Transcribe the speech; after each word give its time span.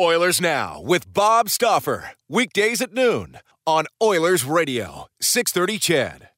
Oilers 0.00 0.40
Now 0.40 0.80
with 0.80 1.12
Bob 1.12 1.50
Stauffer. 1.50 2.12
Weekdays 2.26 2.80
at 2.80 2.94
noon 2.94 3.38
on 3.66 3.84
Oilers 4.02 4.42
Radio, 4.42 5.06
630 5.20 5.78
CHED. 5.78 6.28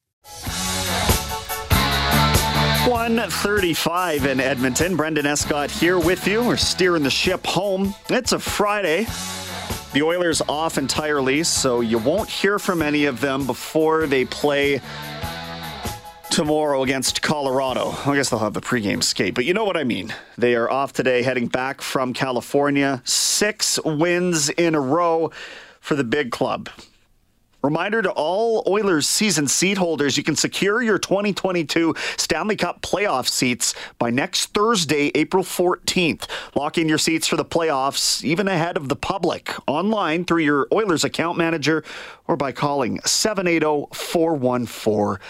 135 2.91 4.27
in 4.27 4.41
Edmonton. 4.41 4.97
Brendan 4.97 5.27
Escott 5.27 5.71
here 5.71 6.01
with 6.01 6.27
you. 6.27 6.43
We're 6.43 6.57
steering 6.57 7.05
the 7.05 7.11
ship 7.11 7.47
home. 7.47 7.95
It's 8.11 8.33
a 8.33 8.41
Friday. 8.41 9.07
The 9.93 10.03
Oilers 10.03 10.43
off 10.49 10.77
entirely, 10.77 11.45
so 11.45 11.81
you 11.81 11.99
won't 11.99 12.29
hear 12.29 12.59
from 12.59 12.83
any 12.83 13.05
of 13.05 13.21
them 13.21 13.47
before 13.47 14.09
they 14.09 14.25
play 14.25 14.81
tomorrow 16.35 16.83
against 16.83 17.23
Colorado. 17.23 17.95
I 18.07 18.17
guess 18.17 18.29
they'll 18.29 18.41
have 18.41 18.55
the 18.55 18.61
pregame 18.61 19.05
skate, 19.05 19.37
but 19.37 19.45
you 19.45 19.55
know 19.55 19.65
what 19.65 19.77
I 19.77 19.85
mean. 19.85 20.13
They 20.37 20.57
are 20.57 20.69
off 20.69 20.93
today, 20.93 21.23
heading 21.23 21.47
back 21.47 21.81
from 21.81 22.13
California. 22.13 23.03
Six 23.05 23.79
wins 23.85 24.49
in 24.49 24.75
a 24.75 24.81
row 24.81 25.31
for 25.79 25.95
the 25.95 26.03
big 26.03 26.33
club. 26.33 26.71
Reminder 27.63 28.03
to 28.03 28.11
all 28.11 28.65
Oilers 28.67 29.09
season 29.09 29.47
seat 29.47 29.79
holders 29.79 30.17
you 30.17 30.25
can 30.25 30.35
secure 30.35 30.83
your 30.83 30.99
2022 30.99 31.95
Stanley 32.17 32.57
Cup 32.57 32.83
playoff 32.83 33.29
seats 33.29 33.73
by 34.01 34.11
next 34.11 34.47
Thursday, 34.47 35.13
April 35.15 35.45
14th. 35.45 36.29
Lock 36.57 36.79
in 36.79 36.89
your 36.89 36.99
seats 36.99 37.29
for 37.29 37.37
the 37.37 37.45
playoffs 37.45 38.25
even 38.25 38.49
ahead 38.49 38.77
of 38.77 38.89
the 38.89 38.97
public 38.97 39.55
online 39.69 40.25
through 40.25 40.43
your 40.43 40.67
Oilers 40.73 41.05
account 41.05 41.39
manager 41.39 41.85
or 42.27 42.37
by 42.37 42.51
calling 42.51 43.01
780 43.05 43.87
414 43.95 45.21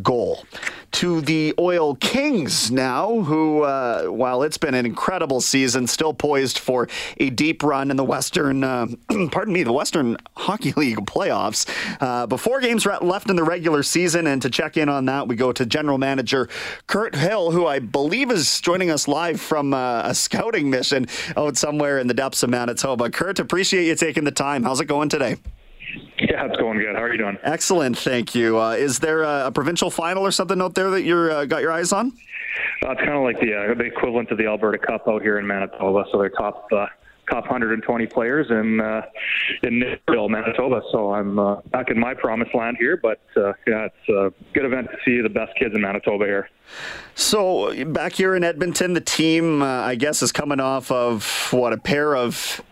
goal. 0.00 0.44
To 0.92 1.20
the 1.20 1.54
Oil 1.58 1.96
Kings 1.96 2.70
now, 2.70 3.20
who, 3.22 3.62
uh, 3.62 4.04
while 4.04 4.42
it's 4.42 4.58
been 4.58 4.74
an 4.74 4.86
incredible 4.86 5.40
season, 5.40 5.86
still 5.86 6.14
poised 6.14 6.58
for 6.58 6.88
a 7.18 7.30
deep 7.30 7.62
run 7.62 7.90
in 7.90 7.96
the 7.96 8.04
Western, 8.04 8.62
uh, 8.62 8.86
pardon 9.30 9.52
me, 9.52 9.62
the 9.62 9.72
Western 9.72 10.16
Hockey 10.36 10.72
League 10.72 10.98
playoffs. 10.98 11.68
Uh, 12.00 12.26
before 12.26 12.60
games 12.60 12.86
left 12.86 13.28
in 13.28 13.36
the 13.36 13.44
regular 13.44 13.82
season, 13.82 14.26
and 14.26 14.40
to 14.42 14.50
check 14.50 14.76
in 14.76 14.88
on 14.88 15.06
that, 15.06 15.28
we 15.28 15.36
go 15.36 15.52
to 15.52 15.66
General 15.66 15.98
Manager 15.98 16.48
Kurt 16.86 17.14
Hill, 17.14 17.50
who 17.50 17.66
I 17.66 17.78
believe 17.78 18.30
is 18.30 18.60
joining 18.60 18.90
us 18.90 19.08
live 19.08 19.40
from 19.40 19.74
uh, 19.74 20.02
a 20.04 20.14
scouting 20.14 20.70
mission 20.70 21.06
out 21.36 21.56
somewhere 21.56 21.98
in 21.98 22.06
the 22.06 22.14
depths 22.14 22.42
of 22.42 22.50
Manitoba. 22.50 23.10
Kurt, 23.10 23.38
appreciate 23.38 23.86
you 23.86 23.94
taking 23.94 24.24
the 24.24 24.30
time. 24.30 24.62
How's 24.62 24.80
it 24.80 24.86
going 24.86 25.08
today? 25.08 25.36
Yeah, 26.18 26.46
it's 26.46 26.56
going 26.56 26.78
good. 26.78 26.94
How 26.94 27.02
are 27.02 27.12
you 27.12 27.18
doing? 27.18 27.38
Excellent, 27.42 27.98
thank 27.98 28.34
you. 28.34 28.58
Uh, 28.58 28.72
is 28.72 28.98
there 28.98 29.22
a, 29.22 29.46
a, 29.46 29.52
provincial 29.52 29.90
final 29.90 30.24
or 30.24 30.30
something 30.30 30.60
out 30.60 30.74
there 30.74 30.90
that 30.90 31.02
you're 31.02 31.30
uh, 31.30 31.44
got 31.44 31.62
your 31.62 31.72
eyes 31.72 31.92
on? 31.92 32.12
Uh, 32.84 32.92
it's 32.92 33.00
kind 33.00 33.12
of 33.12 33.22
like 33.22 33.40
the 33.40 33.54
uh, 33.54 33.74
the 33.74 33.84
equivalent 33.84 34.30
of 34.30 34.38
the 34.38 34.46
Alberta 34.46 34.78
Cup 34.78 35.08
out 35.08 35.22
here 35.22 35.38
in 35.38 35.46
Manitoba. 35.46 36.04
So 36.12 36.18
they're 36.18 36.30
top 36.30 36.66
uh, 36.72 36.86
top 37.30 37.44
120 37.44 38.06
players 38.06 38.50
in 38.50 38.80
uh, 38.80 39.02
in 39.62 39.78
Nichols, 39.78 40.30
Manitoba. 40.30 40.82
So 40.90 41.12
I'm 41.12 41.38
uh, 41.38 41.60
back 41.70 41.90
in 41.90 41.98
my 41.98 42.14
promised 42.14 42.54
land 42.54 42.76
here, 42.78 42.96
but 42.96 43.20
uh, 43.36 43.52
yeah, 43.66 43.86
it's 43.86 44.08
a 44.08 44.32
good 44.52 44.64
event 44.64 44.88
to 44.90 44.96
see 45.04 45.20
the 45.20 45.28
best 45.28 45.56
kids 45.58 45.74
in 45.74 45.80
Manitoba 45.80 46.24
here. 46.24 46.50
So 47.14 47.84
back 47.86 48.12
here 48.12 48.34
in 48.34 48.44
Edmonton, 48.44 48.94
the 48.94 49.00
team 49.00 49.62
uh, 49.62 49.66
I 49.66 49.94
guess 49.94 50.22
is 50.22 50.32
coming 50.32 50.60
off 50.60 50.90
of 50.90 51.48
what 51.52 51.72
a 51.72 51.78
pair 51.78 52.16
of 52.16 52.62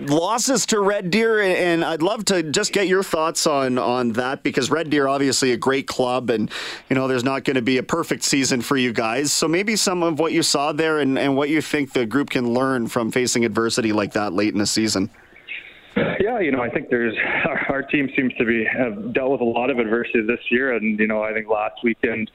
losses 0.00 0.66
to 0.66 0.80
Red 0.80 1.10
Deer, 1.10 1.40
and 1.40 1.84
I'd 1.84 2.02
love 2.02 2.24
to 2.26 2.42
just 2.42 2.72
get 2.72 2.88
your 2.88 3.02
thoughts 3.02 3.46
on 3.46 3.78
on 3.78 4.12
that 4.12 4.42
because 4.42 4.70
Red 4.70 4.90
Deer 4.90 5.08
obviously 5.08 5.52
a 5.52 5.56
great 5.56 5.86
club, 5.86 6.30
and 6.30 6.50
you 6.88 6.96
know 6.96 7.08
there's 7.08 7.24
not 7.24 7.44
going 7.44 7.56
to 7.56 7.62
be 7.62 7.78
a 7.78 7.82
perfect 7.82 8.22
season 8.22 8.60
for 8.60 8.76
you 8.76 8.92
guys. 8.92 9.32
So 9.32 9.48
maybe 9.48 9.76
some 9.76 10.02
of 10.02 10.18
what 10.18 10.32
you 10.32 10.42
saw 10.42 10.72
there 10.72 10.98
and, 10.98 11.18
and 11.18 11.36
what 11.36 11.48
you 11.48 11.60
think 11.60 11.92
the 11.92 12.06
group 12.06 12.30
can 12.30 12.52
learn 12.52 12.88
from 12.88 13.10
facing 13.10 13.44
adversity 13.44 13.92
like 13.92 14.12
that 14.12 14.32
late 14.32 14.52
in 14.52 14.58
the 14.58 14.66
season. 14.66 15.10
Yeah, 16.38 16.44
you 16.44 16.52
know, 16.52 16.62
I 16.62 16.70
think 16.70 16.88
there's 16.88 17.14
our, 17.46 17.66
our 17.68 17.82
team 17.82 18.08
seems 18.16 18.32
to 18.34 18.44
be 18.44 18.64
have 18.64 19.12
dealt 19.12 19.32
with 19.32 19.40
a 19.40 19.44
lot 19.44 19.70
of 19.70 19.78
adversity 19.78 20.22
this 20.22 20.40
year, 20.50 20.76
and 20.76 20.98
you 20.98 21.06
know, 21.06 21.22
I 21.22 21.32
think 21.32 21.48
last 21.48 21.76
weekend 21.82 22.30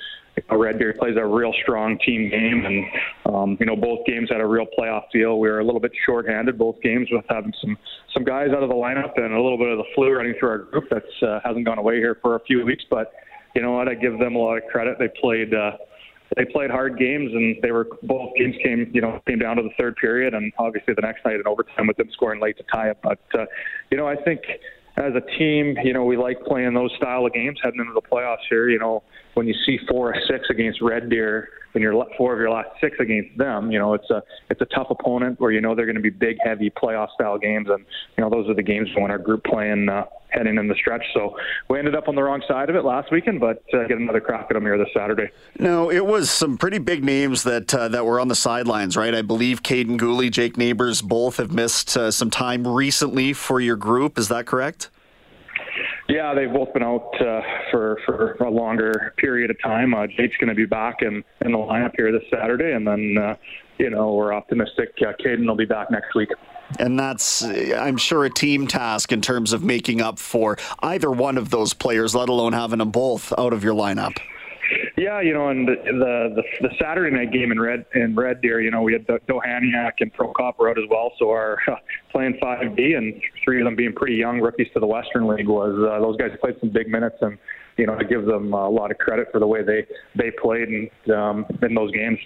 Red 0.52 0.80
Deer 0.80 0.94
plays 0.98 1.16
a 1.18 1.26
real 1.26 1.54
strong 1.62 1.98
team 2.00 2.30
game, 2.30 2.66
and 2.66 2.86
um, 3.34 3.58
you 3.60 3.66
know 3.66 3.76
both 3.76 4.06
games 4.06 4.30
had 4.30 4.42
a 4.42 4.46
real 4.46 4.66
playoff 4.78 5.04
feel. 5.12 5.40
We 5.40 5.50
were 5.50 5.60
a 5.60 5.66
little 5.66 5.80
bit 5.80 5.92
shorthanded 6.06 6.58
both 6.58 6.82
games 6.82 7.08
with 7.12 7.26
having 7.30 7.54
some 7.62 7.78
some 8.14 8.24
guys 8.24 8.50
out 8.50 8.64
of 8.64 8.70
the 8.70 8.76
lineup 8.76 9.14
and 9.16 9.34
a 9.34 9.42
little 9.42 9.58
bit 9.58 9.70
of 9.70 9.78
the 9.78 9.86
flu 9.96 10.12
running 10.12 10.34
through 10.40 10.50
our 10.50 10.58
group. 10.60 10.86
That's 10.90 11.06
uh, 11.22 11.40
hasn't 11.44 11.66
gone 11.66 11.78
away 11.78 11.98
here 11.98 12.18
for 12.22 12.36
a 12.36 12.40
few 12.42 12.66
weeks, 12.66 12.84
but 12.90 13.14
you 13.56 13.62
know 13.62 13.72
what? 13.72 13.88
I 13.88 13.94
give 13.94 14.20
them 14.20 14.36
a 14.36 14.40
lot 14.40 14.58
of 14.58 14.64
credit. 14.70 14.98
They 15.00 15.10
played. 15.22 15.54
Uh, 15.54 15.78
they 16.36 16.46
played 16.46 16.72
hard 16.72 16.98
games, 16.98 17.32
and 17.34 17.58
they 17.62 17.72
were 17.72 17.88
both 18.04 18.36
games 18.38 18.56
came 18.64 18.90
you 18.94 19.02
know 19.02 19.22
came 19.28 19.40
down 19.40 19.58
to 19.58 19.64
the 19.64 19.72
third 19.78 19.96
period, 19.98 20.34
and 20.34 20.52
obviously 20.58 20.94
the 20.94 21.02
next 21.02 21.26
night 21.26 21.36
in 21.36 21.48
overtime 21.48 21.88
with 21.88 21.98
them 21.98 22.10
scoring 22.14 22.42
late 22.42 22.58
to 22.58 22.64
tie 22.72 22.90
it. 22.90 22.98
But 23.02 23.20
uh, 23.34 23.46
you 23.92 23.98
know 23.98 24.08
I 24.08 24.16
think 24.16 24.42
as 24.98 25.14
a 25.16 25.22
team, 25.38 25.76
you 25.84 25.94
know, 25.94 26.06
we 26.06 26.18
like 26.18 26.44
playing 26.46 26.74
those 26.74 26.92
style 26.98 27.26
of 27.26 27.34
games 27.34 27.60
heading 27.64 27.80
into 27.80 27.94
the 27.94 28.02
playoffs 28.02 28.46
here. 28.50 28.70
You 28.70 28.80
know, 28.80 29.04
when 29.34 29.48
you 29.48 29.54
see 29.66 29.80
four 29.90 30.14
or 30.14 30.16
six 30.28 30.50
against 30.50 30.82
Red 30.82 31.10
Deer 31.10 31.50
and 31.74 31.82
your 31.82 32.06
four 32.18 32.34
of 32.34 32.40
your 32.40 32.52
last 32.52 32.70
six 32.80 32.98
against 33.00 33.38
them, 33.38 33.72
you 33.72 33.80
know, 33.80 33.94
it's 33.94 34.10
a 34.10 34.22
it's 34.50 34.62
a 34.62 34.66
tough 34.66 34.88
opponent 34.90 35.40
where 35.40 35.52
you 35.52 35.62
know 35.62 35.76
they're 35.76 35.86
going 35.86 35.96
to 35.96 36.02
be 36.02 36.10
big, 36.10 36.38
heavy 36.44 36.70
playoff 36.70 37.10
style 37.14 37.38
games, 37.38 37.68
and 37.70 37.86
you 38.18 38.24
know 38.24 38.30
those 38.30 38.48
are 38.50 38.54
the 38.54 38.64
games 38.64 38.90
when 38.96 39.10
our 39.12 39.18
group 39.18 39.44
playing 39.44 39.90
uh, 39.90 40.06
heading 40.30 40.58
in 40.58 40.68
the 40.68 40.76
stretch. 40.76 41.04
So 41.14 41.36
we 41.70 41.80
ended 41.80 41.96
up 41.96 42.08
on 42.08 42.16
the 42.16 42.24
wrong 42.24 42.44
side 42.48 42.70
of 42.70 42.76
it 42.76 42.84
last 42.84 43.12
weekend, 43.12 43.40
but 43.40 43.64
uh, 43.74 43.88
get 43.88 43.98
another 43.98 44.22
crack 44.22 44.48
at 44.50 44.54
them 44.54 44.64
here 44.64 44.78
this 44.78 44.90
Saturday. 44.96 45.30
No, 45.60 45.90
it 45.90 46.06
was 46.06 46.30
some 46.30 46.58
pretty 46.58 46.80
big 46.80 47.04
names 47.04 47.44
that 47.44 47.74
uh, 47.74 47.88
that 47.88 48.06
were 48.06 48.20
on 48.20 48.28
the 48.28 48.36
sidelines, 48.36 48.96
right? 48.96 49.14
I 49.14 49.22
believe 49.22 49.64
Kaiden 49.64 49.98
Guhle, 49.98 50.30
Jake 50.30 50.58
Neighbours, 50.58 51.02
both 51.02 51.38
have 51.38 51.52
missed 51.52 51.96
uh, 51.98 52.12
some 52.12 52.30
time 52.30 52.68
recently 52.68 53.34
for 53.34 53.60
your 53.60 53.76
group. 53.76 54.18
Is 54.18 54.28
that 54.28 54.46
correct? 54.46 54.90
Yeah, 56.10 56.34
they've 56.34 56.52
both 56.52 56.74
been 56.74 56.84
out 56.84 57.22
uh, 57.22 57.42
for 57.72 57.98
for 58.06 58.34
a 58.42 58.50
longer 58.50 59.14
period 59.18 59.50
of 59.50 59.62
time. 59.62 59.94
Uh, 59.94 60.08
Jake's 60.08 60.36
going 60.38 60.50
to 60.50 60.56
be 60.56 60.66
back 60.66 61.02
in 61.02 61.24
in 61.42 61.52
the 61.54 61.58
lineup 61.58 61.92
here 61.96 62.12
this 62.12 62.24
Saturday, 62.30 62.74
and 62.74 62.86
then 62.86 63.18
uh, 63.18 63.36
you 63.78 63.90
know 63.90 64.14
we're 64.14 64.34
optimistic 64.34 64.94
uh, 65.02 65.14
Kaiden 65.14 65.48
will 65.48 65.56
be 65.56 65.66
back 65.66 65.90
next 65.92 66.14
week. 66.14 66.30
And 66.80 66.98
that's, 66.98 67.44
I'm 67.44 67.98
sure, 67.98 68.26
a 68.26 68.30
team 68.30 68.68
task 68.68 69.12
in 69.12 69.22
terms 69.22 69.54
of 69.54 69.64
making 69.64 70.02
up 70.02 70.18
for 70.18 70.58
either 70.80 71.12
one 71.12 71.38
of 71.38 71.52
those 71.52 71.74
players, 71.74 72.16
let 72.16 72.30
alone 72.30 72.54
having 72.54 72.80
them 72.80 72.90
both 72.90 73.32
out 73.38 73.54
of 73.54 73.64
your 73.64 73.76
lineup. 73.76 74.18
Yeah, 75.04 75.20
you 75.20 75.34
know, 75.34 75.50
and 75.50 75.68
the 75.68 75.76
the, 75.84 76.44
the, 76.62 76.70
Saturday 76.80 77.14
night 77.14 77.34
game 77.34 77.52
in 77.52 77.60
Red 77.60 77.86
in 77.94 78.16
Red 78.16 78.42
Deer, 78.42 78.62
you 78.62 78.72
know, 78.72 78.82
we 78.82 78.94
had 78.94 79.06
Dohaniak 79.06 79.96
and 80.00 80.14
Prokop 80.14 80.54
out 80.62 80.78
as 80.78 80.86
well. 80.90 81.12
So 81.20 81.30
our 81.30 81.58
uh, 81.68 81.76
playing 82.12 82.40
5B 82.42 82.96
and 82.96 83.22
three 83.44 83.60
of 83.60 83.66
them 83.66 83.76
being 83.76 83.92
pretty 83.92 84.16
young 84.16 84.40
rookies 84.40 84.68
to 84.74 84.80
the 84.80 84.88
Western 84.88 85.28
League 85.28 85.50
was 85.50 85.76
uh, 85.78 86.00
those 86.00 86.16
guys 86.16 86.30
played 86.40 86.56
some 86.62 86.70
big 86.70 86.88
minutes 86.88 87.18
and 87.20 87.38
you 87.78 87.88
know, 87.88 87.96
I 88.00 88.04
give 88.04 88.26
them 88.26 88.54
a 88.54 88.70
lot 88.70 88.92
of 88.92 88.98
credit 88.98 89.30
for 89.32 89.40
the 89.40 89.48
way 89.48 89.64
they 89.64 89.86
they 90.16 90.32
played 90.32 90.70
in 90.70 91.14
um, 91.14 91.46
in 91.62 91.74
those 91.74 91.92
games. 91.92 92.20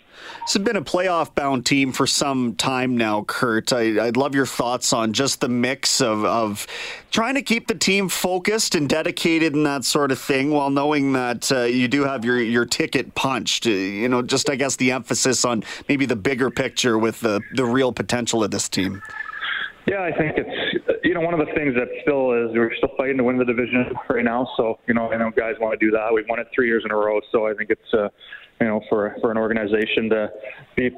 It's 0.43 0.57
been 0.57 0.75
a 0.75 0.81
playoff 0.81 1.33
bound 1.35 1.65
team 1.65 1.91
for 1.91 2.05
some 2.05 2.55
time 2.55 2.97
now, 2.97 3.23
Kurt. 3.23 3.71
I, 3.71 3.91
would 3.91 4.17
love 4.17 4.35
your 4.35 4.45
thoughts 4.45 4.91
on 4.91 5.13
just 5.13 5.41
the 5.41 5.49
mix 5.49 6.01
of, 6.01 6.25
of 6.25 6.67
trying 7.11 7.35
to 7.35 7.41
keep 7.41 7.67
the 7.67 7.75
team 7.75 8.09
focused 8.09 8.75
and 8.75 8.89
dedicated 8.89 9.53
and 9.53 9.65
that 9.65 9.85
sort 9.85 10.11
of 10.11 10.19
thing 10.19 10.51
while 10.51 10.69
knowing 10.69 11.13
that 11.13 11.51
uh, 11.51 11.63
you 11.63 11.87
do 11.87 12.03
have 12.03 12.25
your, 12.25 12.41
your 12.41 12.65
ticket 12.65 13.15
punched. 13.15 13.67
Uh, 13.67 13.71
you 13.71 14.09
know, 14.09 14.21
just 14.21 14.49
I 14.49 14.55
guess 14.55 14.75
the 14.75 14.91
emphasis 14.91 15.45
on 15.45 15.63
maybe 15.87 16.05
the 16.05 16.15
bigger 16.15 16.49
picture 16.49 16.97
with 16.97 17.19
the, 17.21 17.41
the 17.53 17.65
real 17.65 17.91
potential 17.91 18.43
of 18.43 18.51
this 18.51 18.67
team. 18.67 19.01
Yeah, 19.87 20.03
I 20.03 20.11
think 20.11 20.35
it's 20.35 20.99
you 21.03 21.13
know 21.13 21.21
one 21.21 21.33
of 21.33 21.39
the 21.39 21.51
things 21.53 21.73
that 21.75 21.87
still 22.01 22.33
is 22.33 22.51
we're 22.53 22.75
still 22.75 22.91
fighting 22.97 23.17
to 23.17 23.23
win 23.23 23.37
the 23.37 23.45
division 23.45 23.85
right 24.09 24.23
now. 24.23 24.47
So 24.57 24.79
you 24.85 24.93
know 24.93 25.11
I 25.11 25.17
know 25.17 25.31
guys 25.31 25.55
want 25.61 25.79
to 25.79 25.85
do 25.85 25.91
that. 25.91 26.09
We've 26.13 26.27
won 26.27 26.39
it 26.39 26.47
three 26.53 26.67
years 26.67 26.83
in 26.83 26.91
a 26.91 26.95
row. 26.95 27.21
So 27.31 27.47
I 27.47 27.53
think 27.53 27.69
it's 27.69 27.93
uh, 27.93 28.09
you 28.59 28.67
know 28.67 28.81
for 28.89 29.15
for 29.21 29.31
an 29.31 29.37
organization 29.37 30.09
to 30.09 30.27
be 30.75 30.89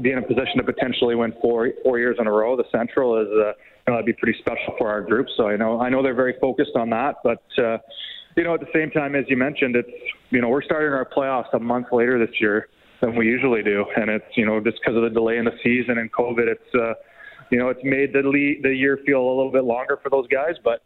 be 0.00 0.12
in 0.12 0.18
a 0.18 0.22
position 0.22 0.58
to 0.58 0.62
potentially 0.62 1.16
win 1.16 1.34
four 1.42 1.70
four 1.82 1.98
years 1.98 2.16
in 2.20 2.28
a 2.28 2.30
row. 2.30 2.56
The 2.56 2.70
Central 2.70 3.20
is 3.20 3.26
uh, 3.26 3.34
you 3.34 3.52
know, 3.88 3.94
that'd 3.94 4.06
be 4.06 4.12
pretty 4.12 4.38
special 4.38 4.74
for 4.78 4.88
our 4.88 5.02
group. 5.02 5.26
So 5.36 5.48
I 5.48 5.56
know 5.56 5.80
I 5.80 5.88
know 5.88 6.00
they're 6.00 6.14
very 6.14 6.34
focused 6.40 6.76
on 6.76 6.90
that, 6.90 7.16
but. 7.22 7.42
Uh, 7.58 7.78
you 8.36 8.44
know, 8.44 8.52
at 8.52 8.60
the 8.60 8.66
same 8.74 8.90
time, 8.90 9.14
as 9.14 9.24
you 9.28 9.36
mentioned, 9.38 9.76
it's 9.76 9.88
you 10.28 10.42
know 10.42 10.48
we're 10.48 10.60
starting 10.60 10.92
our 10.92 11.08
playoffs 11.08 11.50
a 11.54 11.58
month 11.58 11.86
later 11.90 12.18
this 12.18 12.38
year 12.38 12.68
than 13.00 13.16
we 13.16 13.24
usually 13.24 13.62
do, 13.62 13.86
and 13.96 14.10
it's 14.10 14.26
you 14.36 14.44
know 14.44 14.60
just 14.60 14.76
because 14.78 14.94
of 14.94 15.02
the 15.04 15.08
delay 15.08 15.38
in 15.38 15.46
the 15.46 15.56
season 15.64 15.96
and 15.96 16.12
COVID, 16.12 16.46
it's 16.46 16.74
uh, 16.74 16.92
you 17.50 17.58
know, 17.58 17.68
it's 17.68 17.84
made 17.84 18.12
the 18.12 18.22
the 18.62 18.74
year 18.74 18.98
feel 19.04 19.20
a 19.20 19.28
little 19.28 19.52
bit 19.52 19.64
longer 19.64 19.98
for 20.02 20.10
those 20.10 20.26
guys. 20.28 20.54
But 20.62 20.82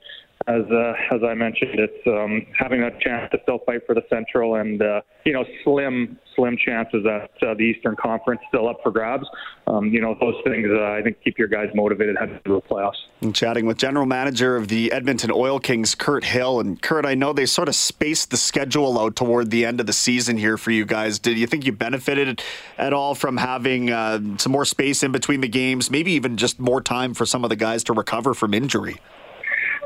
as 0.47 0.63
uh, 0.71 0.95
as 1.15 1.21
I 1.23 1.35
mentioned, 1.35 1.79
it's 1.79 2.07
um, 2.07 2.47
having 2.59 2.83
a 2.83 2.91
chance 3.01 3.31
to 3.33 3.39
still 3.43 3.59
fight 3.67 3.83
for 3.87 3.95
the 3.95 4.03
Central, 4.09 4.55
and 4.55 4.81
uh, 4.81 5.03
you 5.25 5.35
know, 5.35 5.45
slim 5.65 6.19
slim 6.35 6.57
chances 6.57 7.05
that 7.05 7.31
uh, 7.47 7.55
the 7.55 7.65
Eastern 7.65 7.95
Conference 7.97 8.41
still 8.49 8.67
up 8.67 8.79
for 8.83 8.91
grabs. 8.91 9.27
Um, 9.67 9.89
you 9.89 10.01
know, 10.01 10.17
those 10.19 10.37
things 10.45 10.67
uh, 10.71 10.93
I 10.93 11.03
think 11.03 11.19
keep 11.23 11.39
your 11.39 11.49
guys 11.49 11.69
motivated 11.75 12.17
heading 12.19 12.37
into 12.37 12.55
the 12.55 12.61
playoffs. 12.63 12.97
I'm 13.21 13.35
chatting 13.35 13.67
with 13.67 13.77
General 13.77 14.07
Manager 14.07 14.57
of 14.57 14.69
the 14.69 14.91
Edmonton 14.93 15.31
Oil 15.31 15.61
Kings, 15.61 15.95
Kurt 15.95 16.25
Hill, 16.25 16.59
and 16.59 16.81
Kurt, 16.81 17.05
I 17.05 17.15
know 17.15 17.35
they 17.35 17.45
sort 17.45 17.69
of 17.69 17.75
spaced 17.75 18.31
the 18.31 18.39
schedule 18.39 18.99
out 18.99 19.17
toward 19.17 19.51
the 19.51 19.67
end 19.67 19.79
of 19.79 19.87
the 19.87 19.93
season 19.93 20.39
here 20.39 20.57
for 20.57 20.71
you 20.71 20.87
guys. 20.87 21.19
Did 21.19 21.37
you 21.37 21.47
think 21.47 21.67
you 21.67 21.73
benefited 21.73 22.43
at 22.79 22.95
all 22.95 23.15
from 23.15 23.37
having 23.37 23.91
uh, 23.91 24.21
some 24.39 24.53
more 24.53 24.65
space 24.65 25.03
in 25.03 25.13
between 25.13 25.43
the 25.43 25.49
games, 25.49 25.91
maybe 25.91 26.13
even 26.13 26.39
just 26.39 26.59
more 26.59 26.81
time 26.81 27.13
for 27.13 27.27
some 27.27 27.45
of 27.45 27.51
the 27.51 27.57
guys 27.57 27.85
to 27.85 27.93
recover 27.93 28.33
from 28.33 28.55
injury? 28.55 28.97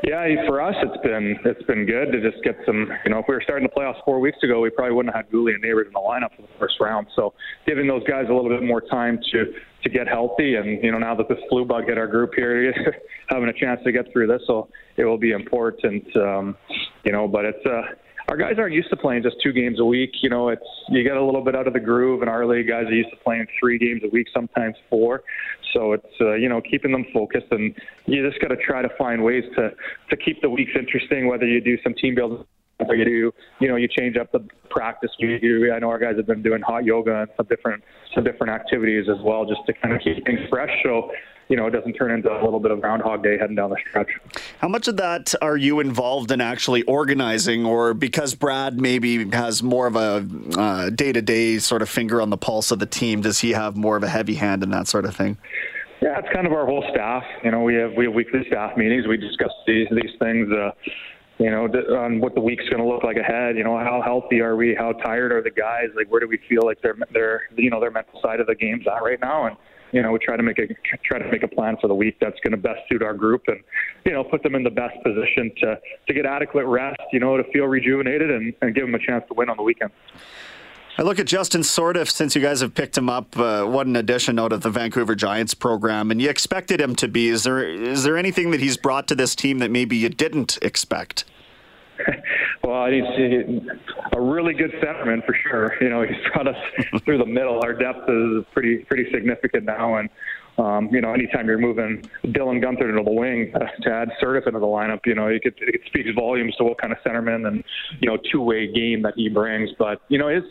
Yeah, 0.05 0.45
for 0.45 0.61
us, 0.61 0.75
it's 0.83 1.01
been 1.01 1.35
it's 1.45 1.63
been 1.63 1.85
good 1.87 2.11
to 2.11 2.21
just 2.21 2.43
get 2.43 2.55
some. 2.63 2.87
You 3.05 3.11
know, 3.11 3.19
if 3.19 3.25
we 3.27 3.33
were 3.33 3.41
starting 3.41 3.67
the 3.67 3.73
playoffs 3.73 4.03
four 4.05 4.19
weeks 4.19 4.37
ago, 4.43 4.61
we 4.61 4.69
probably 4.69 4.93
wouldn't 4.93 5.15
have 5.15 5.25
had 5.25 5.33
Guhle 5.33 5.51
and 5.51 5.63
Neighbours 5.63 5.87
in 5.87 5.93
the 5.93 5.99
lineup 5.99 6.35
for 6.35 6.43
the 6.43 6.47
first 6.59 6.75
round. 6.79 7.07
So, 7.15 7.33
giving 7.65 7.87
those 7.87 8.03
guys 8.03 8.25
a 8.29 8.33
little 8.33 8.49
bit 8.49 8.61
more 8.61 8.81
time 8.81 9.17
to 9.31 9.45
to 9.83 9.89
get 9.89 10.07
healthy, 10.07 10.55
and 10.55 10.83
you 10.83 10.91
know, 10.91 10.99
now 10.99 11.15
that 11.15 11.27
this 11.27 11.39
flu 11.49 11.65
bug 11.65 11.85
hit 11.85 11.97
our 11.97 12.05
group 12.05 12.33
here, 12.35 12.71
having 13.29 13.49
a 13.49 13.53
chance 13.53 13.81
to 13.83 13.91
get 13.91 14.05
through 14.13 14.27
this, 14.27 14.41
so 14.45 14.69
it 14.95 15.05
will 15.05 15.17
be 15.17 15.31
important. 15.31 16.03
Um, 16.15 16.55
you 17.03 17.11
know, 17.11 17.27
but 17.27 17.45
it's 17.45 17.65
uh, 17.65 17.81
our 18.29 18.37
guys 18.37 18.53
aren't 18.59 18.73
used 18.73 18.89
to 18.91 18.97
playing 18.97 19.23
just 19.23 19.37
two 19.41 19.53
games 19.53 19.79
a 19.79 19.85
week. 19.85 20.11
You 20.21 20.29
know, 20.29 20.49
it's 20.49 20.65
you 20.89 21.03
get 21.03 21.17
a 21.17 21.23
little 21.23 21.43
bit 21.43 21.55
out 21.55 21.65
of 21.65 21.73
the 21.73 21.79
groove, 21.79 22.21
and 22.21 22.29
our 22.29 22.45
league 22.45 22.67
guys 22.67 22.85
are 22.85 22.93
used 22.93 23.09
to 23.09 23.17
playing 23.23 23.47
three 23.59 23.79
games 23.79 24.01
a 24.03 24.09
week, 24.09 24.27
sometimes 24.33 24.75
four. 24.89 25.23
So 25.75 25.93
it's 25.93 26.15
uh, 26.21 26.33
you 26.33 26.49
know 26.49 26.61
keeping 26.61 26.91
them 26.91 27.05
focused, 27.13 27.47
and 27.51 27.75
you 28.05 28.27
just 28.27 28.41
got 28.41 28.47
to 28.47 28.57
try 28.57 28.81
to 28.81 28.89
find 28.97 29.23
ways 29.23 29.43
to 29.55 29.71
to 30.09 30.17
keep 30.17 30.41
the 30.41 30.49
weeks 30.49 30.71
interesting. 30.77 31.27
Whether 31.27 31.45
you 31.45 31.61
do 31.61 31.77
some 31.83 31.93
team 31.93 32.15
building 32.15 32.45
or 32.79 32.95
you 32.95 33.05
do, 33.05 33.33
you 33.59 33.67
know, 33.67 33.75
you 33.75 33.87
change 33.87 34.17
up 34.17 34.31
the 34.31 34.45
practice. 34.69 35.11
You 35.19 35.39
do. 35.39 35.71
I 35.73 35.79
know 35.79 35.89
our 35.89 35.99
guys 35.99 36.15
have 36.17 36.27
been 36.27 36.41
doing 36.41 36.61
hot 36.61 36.85
yoga 36.85 37.21
and 37.21 37.29
some 37.37 37.45
different 37.47 37.83
some 38.13 38.23
different 38.23 38.51
activities 38.51 39.07
as 39.09 39.21
well, 39.23 39.45
just 39.45 39.61
to 39.67 39.73
kind 39.73 39.93
of 39.93 40.01
keep 40.01 40.25
things 40.25 40.39
fresh. 40.49 40.71
So 40.83 41.11
you 41.47 41.55
know, 41.55 41.67
it 41.67 41.71
doesn't 41.71 41.93
turn 41.93 42.11
into 42.11 42.31
a 42.31 42.41
little 42.43 42.59
bit 42.59 42.71
of 42.71 42.81
Groundhog 42.81 43.23
Day 43.23 43.37
heading 43.37 43.55
down 43.55 43.69
the 43.69 43.77
stretch. 43.87 44.09
How 44.59 44.67
much 44.67 44.87
of 44.87 44.97
that 44.97 45.33
are 45.41 45.55
you 45.55 45.79
involved 45.79 46.31
in 46.31 46.41
actually 46.41 46.81
organizing, 46.83 47.65
or 47.65 47.93
because 47.93 48.33
Brad 48.33 48.81
maybe 48.81 49.29
has 49.29 49.61
more 49.61 49.85
of 49.85 49.95
a 49.95 50.91
day 50.91 51.11
to 51.11 51.21
day 51.21 51.59
sort 51.59 51.81
of 51.81 51.89
finger 51.89 52.21
on 52.21 52.29
the 52.29 52.37
pulse 52.37 52.71
of 52.71 52.79
the 52.79 52.85
team, 52.85 53.21
does 53.21 53.39
he 53.39 53.51
have 53.51 53.77
more 53.77 53.95
of 53.95 54.03
a 54.03 54.09
heavy 54.09 54.35
hand 54.35 54.63
in 54.63 54.71
that 54.71 54.87
sort 54.87 55.05
of 55.05 55.15
thing? 55.15 55.37
Yeah, 56.05 56.19
it's 56.19 56.29
kind 56.31 56.45
of 56.45 56.53
our 56.53 56.67
whole 56.67 56.85
staff. 56.91 57.23
You 57.43 57.49
know, 57.49 57.61
we 57.63 57.73
have 57.81 57.93
we 57.97 58.05
have 58.05 58.13
weekly 58.13 58.41
staff 58.45 58.77
meetings. 58.77 59.07
We 59.07 59.17
discuss 59.17 59.49
these 59.65 59.87
these 59.89 60.11
things. 60.19 60.47
Uh, 60.51 60.69
you 61.39 61.49
know, 61.49 61.65
on 61.65 62.21
what 62.21 62.35
the 62.35 62.41
week's 62.41 62.69
going 62.69 62.77
to 62.81 62.87
look 62.87 63.03
like 63.03 63.17
ahead. 63.17 63.57
You 63.57 63.63
know, 63.63 63.75
how 63.79 64.03
healthy 64.05 64.39
are 64.39 64.55
we? 64.55 64.75
How 64.75 64.91
tired 64.91 65.31
are 65.31 65.41
the 65.41 65.49
guys? 65.49 65.87
Like, 65.95 66.11
where 66.11 66.21
do 66.21 66.27
we 66.27 66.39
feel 66.47 66.61
like 66.63 66.79
their 66.83 66.95
their 67.11 67.49
you 67.57 67.71
know 67.71 67.79
their 67.79 67.89
mental 67.89 68.21
side 68.21 68.39
of 68.39 68.45
the 68.45 68.53
game's 68.53 68.85
at 68.85 69.01
right 69.01 69.19
now? 69.19 69.47
And 69.47 69.57
you 69.93 70.03
know, 70.03 70.11
we 70.11 70.19
try 70.19 70.37
to 70.37 70.43
make 70.43 70.59
a 70.59 70.67
try 71.03 71.17
to 71.17 71.27
make 71.31 71.41
a 71.41 71.47
plan 71.47 71.75
for 71.81 71.87
the 71.87 71.95
week 71.95 72.17
that's 72.21 72.39
going 72.41 72.51
to 72.51 72.57
best 72.57 72.81
suit 72.87 73.01
our 73.01 73.15
group 73.15 73.41
and 73.47 73.61
you 74.05 74.11
know 74.11 74.23
put 74.23 74.43
them 74.43 74.53
in 74.53 74.61
the 74.61 74.69
best 74.69 74.93
position 75.03 75.51
to 75.57 75.79
to 76.07 76.13
get 76.13 76.27
adequate 76.27 76.67
rest, 76.67 77.01
you 77.13 77.19
know, 77.19 77.35
to 77.35 77.43
feel 77.51 77.65
rejuvenated 77.65 78.29
and, 78.29 78.53
and 78.61 78.75
give 78.75 78.85
them 78.85 78.93
a 78.93 78.99
chance 78.99 79.23
to 79.27 79.33
win 79.33 79.49
on 79.49 79.57
the 79.57 79.63
weekend. 79.63 79.89
I 80.97 81.01
look 81.01 81.19
at 81.19 81.25
Justin 81.25 81.61
Sourdif 81.61 82.09
since 82.09 82.35
you 82.35 82.41
guys 82.41 82.61
have 82.61 82.73
picked 82.73 82.97
him 82.97 83.09
up. 83.09 83.37
Uh, 83.37 83.65
what 83.65 83.85
an 83.85 83.97
addition 83.97 84.39
out 84.39 84.53
of 84.53 84.61
the 84.61 84.69
Vancouver 84.69 85.13
Giants 85.13 85.53
program, 85.53 86.09
and 86.09 86.21
you 86.21 86.29
expected 86.29 86.79
him 86.79 86.95
to 86.95 87.09
be. 87.09 87.27
Is 87.27 87.43
there 87.43 87.61
is 87.61 88.03
there 88.03 88.17
anything 88.17 88.51
that 88.51 88.61
he's 88.61 88.77
brought 88.77 89.07
to 89.09 89.15
this 89.15 89.35
team 89.35 89.59
that 89.59 89.71
maybe 89.71 89.97
you 89.97 90.07
didn't 90.07 90.57
expect? 90.61 91.25
well, 92.63 92.87
he's 92.87 93.03
a 94.13 94.21
really 94.21 94.53
good 94.53 94.71
centerman 94.81 95.25
for 95.25 95.35
sure. 95.49 95.75
You 95.81 95.89
know, 95.89 96.01
he's 96.03 96.15
brought 96.33 96.47
us 96.47 96.55
through 97.03 97.17
the 97.17 97.25
middle. 97.25 97.61
Our 97.61 97.73
depth 97.73 98.09
is 98.09 98.45
pretty 98.53 98.77
pretty 98.85 99.11
significant 99.11 99.65
now, 99.65 99.95
and 99.95 100.09
um, 100.57 100.87
you 100.93 101.01
know, 101.01 101.11
anytime 101.11 101.47
you're 101.47 101.57
moving 101.57 102.09
Dylan 102.23 102.63
Guenther 102.63 102.89
into 102.89 103.03
the 103.03 103.11
wing 103.11 103.51
uh, 103.53 103.59
to 103.81 103.91
add 103.91 104.09
into 104.21 104.59
the 104.59 104.65
lineup, 104.65 105.05
you 105.05 105.15
know, 105.15 105.27
it, 105.27 105.41
it 105.43 105.81
speaks 105.87 106.09
volumes 106.15 106.55
to 106.55 106.63
what 106.63 106.79
kind 106.79 106.93
of 106.93 106.99
centerman 106.99 107.47
and 107.47 107.65
you 107.99 108.09
know 108.09 108.17
two 108.31 108.41
way 108.41 108.71
game 108.71 109.01
that 109.01 109.15
he 109.17 109.27
brings. 109.27 109.69
But 109.77 110.01
you 110.07 110.17
know, 110.17 110.29
his 110.29 110.43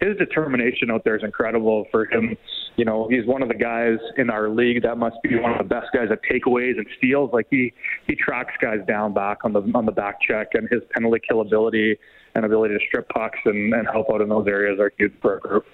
his 0.00 0.16
determination 0.18 0.90
out 0.90 1.04
there 1.04 1.16
is 1.16 1.24
incredible 1.24 1.86
for 1.90 2.06
him. 2.06 2.36
You 2.76 2.84
know, 2.84 3.08
he's 3.08 3.26
one 3.26 3.42
of 3.42 3.48
the 3.48 3.54
guys 3.54 3.98
in 4.16 4.30
our 4.30 4.48
league 4.48 4.82
that 4.82 4.96
must 4.96 5.16
be 5.22 5.38
one 5.38 5.52
of 5.52 5.58
the 5.58 5.64
best 5.64 5.88
guys 5.92 6.08
at 6.10 6.20
takeaways 6.22 6.78
and 6.78 6.86
steals. 6.98 7.30
Like 7.32 7.46
he 7.50 7.72
he 8.06 8.14
tracks 8.14 8.54
guys 8.60 8.78
down 8.86 9.12
back 9.12 9.38
on 9.44 9.52
the 9.52 9.62
on 9.74 9.86
the 9.86 9.92
back 9.92 10.20
check, 10.20 10.48
and 10.54 10.68
his 10.70 10.82
penalty 10.92 11.20
kill 11.26 11.40
ability 11.40 11.98
and 12.34 12.44
ability 12.44 12.78
to 12.78 12.80
strip 12.86 13.08
pucks 13.08 13.38
and, 13.44 13.74
and 13.74 13.88
help 13.88 14.06
out 14.12 14.20
in 14.20 14.28
those 14.28 14.46
areas 14.46 14.78
are 14.78 14.92
huge 14.96 15.12
for 15.20 15.34
our 15.34 15.40
group. 15.40 15.66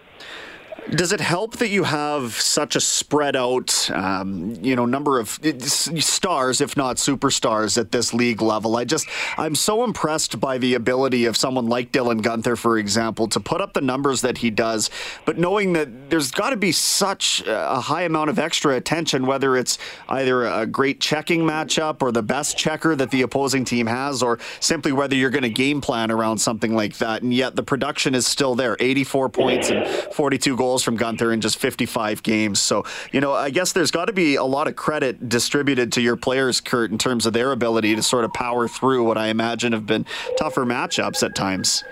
Does 0.91 1.13
it 1.13 1.21
help 1.21 1.57
that 1.57 1.69
you 1.69 1.83
have 1.83 2.35
such 2.35 2.77
a 2.77 2.81
spread 2.81 3.35
out, 3.35 3.91
um, 3.91 4.55
you 4.63 4.77
know, 4.77 4.87
number 4.87 5.19
of 5.19 5.41
stars, 5.59 6.61
if 6.61 6.77
not 6.77 6.97
superstars, 6.97 7.77
at 7.77 7.91
this 7.91 8.15
league 8.15 8.41
level? 8.41 8.77
I 8.77 8.85
just, 8.85 9.09
I'm 9.37 9.57
so 9.57 9.83
impressed 9.83 10.39
by 10.39 10.59
the 10.59 10.75
ability 10.75 11.25
of 11.25 11.37
someone 11.37 11.67
like 11.67 11.91
Dylan 11.91 12.21
Guenther, 12.21 12.57
for 12.57 12.79
example, 12.79 13.27
to 13.29 13.41
put 13.41 13.61
up 13.61 13.73
the 13.73 13.81
numbers 13.81 14.21
that 14.21 14.39
he 14.39 14.51
does, 14.51 14.89
but 15.25 15.39
knowing 15.39 15.73
that 15.73 16.09
there's 16.09 16.31
got 16.31 16.51
to 16.51 16.57
be 16.57 16.71
such 16.71 17.43
a 17.49 17.81
high 17.81 18.03
amount 18.03 18.31
of 18.31 18.39
extra 18.39 18.77
attention, 18.77 19.27
whether 19.27 19.57
it's 19.57 19.79
either 20.09 20.47
a 20.47 20.67
great 20.67 21.01
checking 21.01 21.41
matchup 21.41 22.01
or 22.01 22.13
the 22.13 22.23
best 22.23 22.57
checker 22.57 22.95
that 22.95 23.11
the 23.11 23.23
opposing 23.23 23.65
team 23.65 23.89
has, 23.89 24.23
or 24.23 24.39
simply 24.61 24.93
whether 24.93 25.17
you're 25.17 25.31
going 25.31 25.43
to 25.43 25.51
game 25.51 25.81
plan 25.81 26.13
around 26.13 26.39
something 26.39 26.77
like 26.77 26.97
that. 26.99 27.23
And 27.23 27.35
yet 27.35 27.57
the 27.57 27.65
production 27.65 28.15
is 28.15 28.25
still 28.25 28.55
there 28.55 28.77
84 28.79 29.31
points 29.31 29.71
and 29.71 29.85
42 30.15 30.57
goals 30.57 30.76
goals 30.77 30.83
from 30.83 30.99
Guenther 30.99 31.33
in 31.33 31.41
just 31.41 31.59
55 31.59 32.23
games. 32.23 32.61
So, 32.61 32.85
you 33.11 33.21
know, 33.21 33.33
I 33.33 33.49
guess 33.49 33.73
there's 33.73 33.91
got 33.91 34.07
to 34.07 34.13
be 34.13 34.35
a 34.35 34.45
lot 34.45 34.69
of 34.69 34.77
credit 34.77 35.27
distributed 35.27 35.93
to 35.93 36.03
your 36.03 36.17
players, 36.17 36.61
Kurt, 36.61 36.91
in 36.91 36.99
terms 36.99 37.25
of 37.25 37.33
their 37.33 37.53
ability 37.53 37.97
to 37.97 38.03
sort 38.03 38.27
of 38.27 38.35
power 38.35 38.69
through 38.69 39.05
what 39.05 39.17
I 39.17 39.29
imagine 39.29 39.73
have 39.73 39.87
been 39.87 40.05
tougher 40.39 40.67
matchups 40.67 41.23
at 41.23 41.35
times. 41.35 41.83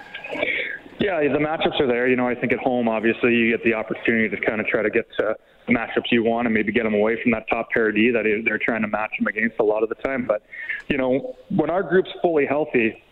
Yeah, 1.00 1.20
the 1.20 1.38
matchups 1.38 1.80
are 1.80 1.86
there. 1.86 2.08
You 2.08 2.16
know, 2.16 2.28
I 2.28 2.34
think 2.34 2.52
at 2.52 2.58
home, 2.58 2.86
obviously, 2.86 3.34
you 3.34 3.50
get 3.56 3.64
the 3.64 3.72
opportunity 3.72 4.28
to 4.28 4.46
kind 4.46 4.60
of 4.60 4.66
try 4.66 4.82
to 4.82 4.90
get 4.90 5.06
to 5.18 5.34
matchups 5.70 6.12
you 6.12 6.22
want 6.22 6.46
and 6.46 6.54
maybe 6.54 6.70
get 6.70 6.82
them 6.82 6.94
away 6.94 7.16
from 7.22 7.32
that 7.32 7.48
top 7.48 7.70
pair 7.70 7.90
D 7.90 8.10
that 8.10 8.24
they're 8.44 8.60
trying 8.62 8.82
to 8.82 8.88
match 8.88 9.12
them 9.18 9.26
against 9.28 9.58
a 9.60 9.64
lot 9.64 9.82
of 9.82 9.88
the 9.88 9.94
time. 9.96 10.26
But, 10.26 10.42
you 10.88 10.98
know, 10.98 11.36
when 11.48 11.70
our 11.70 11.82
group's 11.82 12.10
fully 12.20 12.44
healthy, 12.44 13.02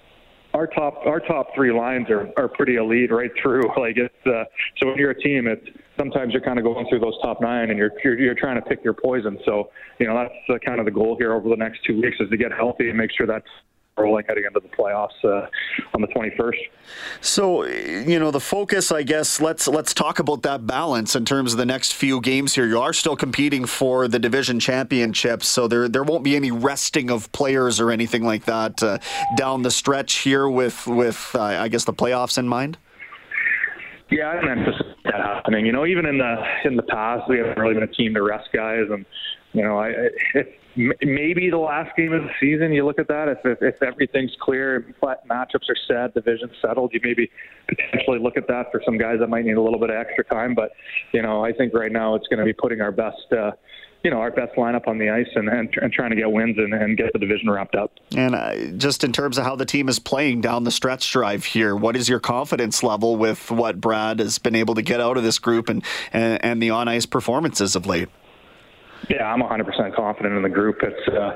our 0.54 0.66
top 0.66 1.06
our 1.06 1.20
top 1.20 1.48
three 1.54 1.72
lines 1.72 2.10
are 2.10 2.28
are 2.36 2.48
pretty 2.48 2.76
elite 2.76 3.10
right 3.10 3.30
through. 3.40 3.62
Like 3.82 3.96
it's 3.96 4.26
uh, 4.26 4.44
so 4.78 4.88
when 4.88 4.98
you're 4.98 5.10
a 5.10 5.20
team, 5.20 5.48
it's 5.48 5.66
sometimes 5.98 6.32
you're 6.32 6.42
kind 6.42 6.58
of 6.58 6.64
going 6.64 6.86
through 6.88 7.00
those 7.00 7.18
top 7.22 7.40
nine 7.40 7.70
and 7.70 7.78
you're 7.78 7.90
you're, 8.04 8.18
you're 8.18 8.34
trying 8.34 8.54
to 8.56 8.62
pick 8.62 8.84
your 8.84 8.94
poison. 8.94 9.38
So 9.44 9.70
you 9.98 10.06
know 10.06 10.14
that's 10.14 10.34
uh, 10.48 10.58
kind 10.64 10.78
of 10.78 10.84
the 10.84 10.92
goal 10.92 11.16
here 11.18 11.32
over 11.32 11.48
the 11.48 11.56
next 11.56 11.80
two 11.84 12.00
weeks 12.00 12.16
is 12.20 12.30
to 12.30 12.36
get 12.36 12.52
healthy 12.52 12.90
and 12.90 12.98
make 12.98 13.10
sure 13.16 13.26
that's 13.26 13.48
rolling 13.96 14.24
heading 14.26 14.44
into 14.44 14.60
the 14.60 14.68
playoffs 14.68 15.08
uh, 15.24 15.46
on 15.94 16.00
the 16.00 16.08
21st. 16.08 16.56
So, 17.20 17.64
you 17.64 18.18
know, 18.18 18.30
the 18.30 18.40
focus, 18.40 18.90
I 18.90 19.02
guess, 19.02 19.40
let's 19.40 19.68
let's 19.68 19.92
talk 19.92 20.18
about 20.18 20.42
that 20.42 20.66
balance 20.66 21.14
in 21.14 21.24
terms 21.24 21.52
of 21.52 21.58
the 21.58 21.66
next 21.66 21.92
few 21.92 22.20
games 22.20 22.54
here. 22.54 22.66
You 22.66 22.80
are 22.80 22.92
still 22.92 23.16
competing 23.16 23.66
for 23.66 24.08
the 24.08 24.18
division 24.18 24.58
championship, 24.60 25.42
so 25.42 25.68
there 25.68 25.88
there 25.88 26.02
won't 26.02 26.24
be 26.24 26.36
any 26.36 26.50
resting 26.50 27.10
of 27.10 27.30
players 27.32 27.80
or 27.80 27.90
anything 27.90 28.24
like 28.24 28.44
that 28.46 28.82
uh, 28.82 28.98
down 29.36 29.62
the 29.62 29.70
stretch 29.70 30.18
here 30.18 30.48
with 30.48 30.86
with 30.86 31.30
uh, 31.34 31.42
I 31.42 31.68
guess 31.68 31.84
the 31.84 31.94
playoffs 31.94 32.38
in 32.38 32.48
mind. 32.48 32.78
Yeah, 34.10 34.30
I 34.30 34.34
don't 34.34 34.58
anticipate 34.58 35.04
that 35.04 35.14
happening. 35.14 35.64
You 35.64 35.72
know, 35.72 35.86
even 35.86 36.06
in 36.06 36.18
the 36.18 36.36
in 36.64 36.76
the 36.76 36.82
past, 36.82 37.28
we 37.28 37.38
haven't 37.38 37.58
really 37.58 37.74
been 37.74 37.82
a 37.82 37.86
team 37.86 38.14
to 38.14 38.22
rest 38.22 38.48
guys, 38.52 38.86
and 38.90 39.06
you 39.52 39.62
know, 39.62 39.78
I, 39.78 39.88
it, 40.34 40.58
maybe 40.76 41.50
the 41.50 41.58
last 41.58 41.94
game 41.96 42.12
of 42.12 42.22
the 42.22 42.30
season. 42.40 42.72
You 42.72 42.86
look 42.86 42.98
at 42.98 43.08
that 43.08 43.28
if 43.28 43.38
if, 43.44 43.62
if 43.62 43.82
everything's 43.82 44.32
clear, 44.40 44.94
matchups 45.02 45.68
are 45.68 45.76
set, 45.86 46.14
division 46.14 46.50
settled. 46.60 46.92
You 46.92 47.00
maybe 47.02 47.30
potentially 47.68 48.18
look 48.18 48.36
at 48.36 48.48
that 48.48 48.72
for 48.72 48.80
some 48.84 48.98
guys 48.98 49.18
that 49.20 49.28
might 49.28 49.44
need 49.44 49.56
a 49.56 49.62
little 49.62 49.80
bit 49.80 49.90
of 49.90 49.96
extra 49.96 50.24
time. 50.24 50.54
But 50.54 50.72
you 51.12 51.22
know, 51.22 51.44
I 51.44 51.52
think 51.52 51.74
right 51.74 51.92
now 51.92 52.14
it's 52.14 52.26
going 52.28 52.38
to 52.38 52.44
be 52.44 52.52
putting 52.52 52.80
our 52.80 52.92
best. 52.92 53.32
Uh, 53.32 53.52
you 54.04 54.10
know, 54.10 54.18
our 54.18 54.32
best 54.32 54.56
lineup 54.56 54.88
on 54.88 54.98
the 54.98 55.08
ice 55.08 55.28
and, 55.36 55.48
and, 55.48 55.72
and 55.80 55.92
trying 55.92 56.10
to 56.10 56.16
get 56.16 56.28
wins 56.30 56.58
and, 56.58 56.74
and, 56.74 56.96
get 56.96 57.12
the 57.12 57.20
division 57.20 57.48
wrapped 57.48 57.76
up. 57.76 57.92
And 58.16 58.34
uh, 58.34 58.72
just 58.76 59.04
in 59.04 59.12
terms 59.12 59.38
of 59.38 59.44
how 59.44 59.54
the 59.54 59.64
team 59.64 59.88
is 59.88 60.00
playing 60.00 60.40
down 60.40 60.64
the 60.64 60.72
stretch 60.72 61.08
drive 61.12 61.44
here, 61.44 61.76
what 61.76 61.94
is 61.94 62.08
your 62.08 62.18
confidence 62.18 62.82
level 62.82 63.14
with 63.14 63.48
what 63.52 63.80
Brad 63.80 64.18
has 64.18 64.38
been 64.38 64.56
able 64.56 64.74
to 64.74 64.82
get 64.82 65.00
out 65.00 65.16
of 65.16 65.22
this 65.22 65.38
group 65.38 65.68
and, 65.68 65.84
and, 66.12 66.44
and 66.44 66.60
the 66.60 66.70
on 66.70 66.88
ice 66.88 67.06
performances 67.06 67.76
of 67.76 67.86
late? 67.86 68.08
Yeah, 69.08 69.24
I'm 69.24 69.40
100% 69.40 69.94
confident 69.94 70.36
in 70.36 70.42
the 70.42 70.48
group. 70.48 70.78
It's 70.82 71.08
uh, 71.08 71.32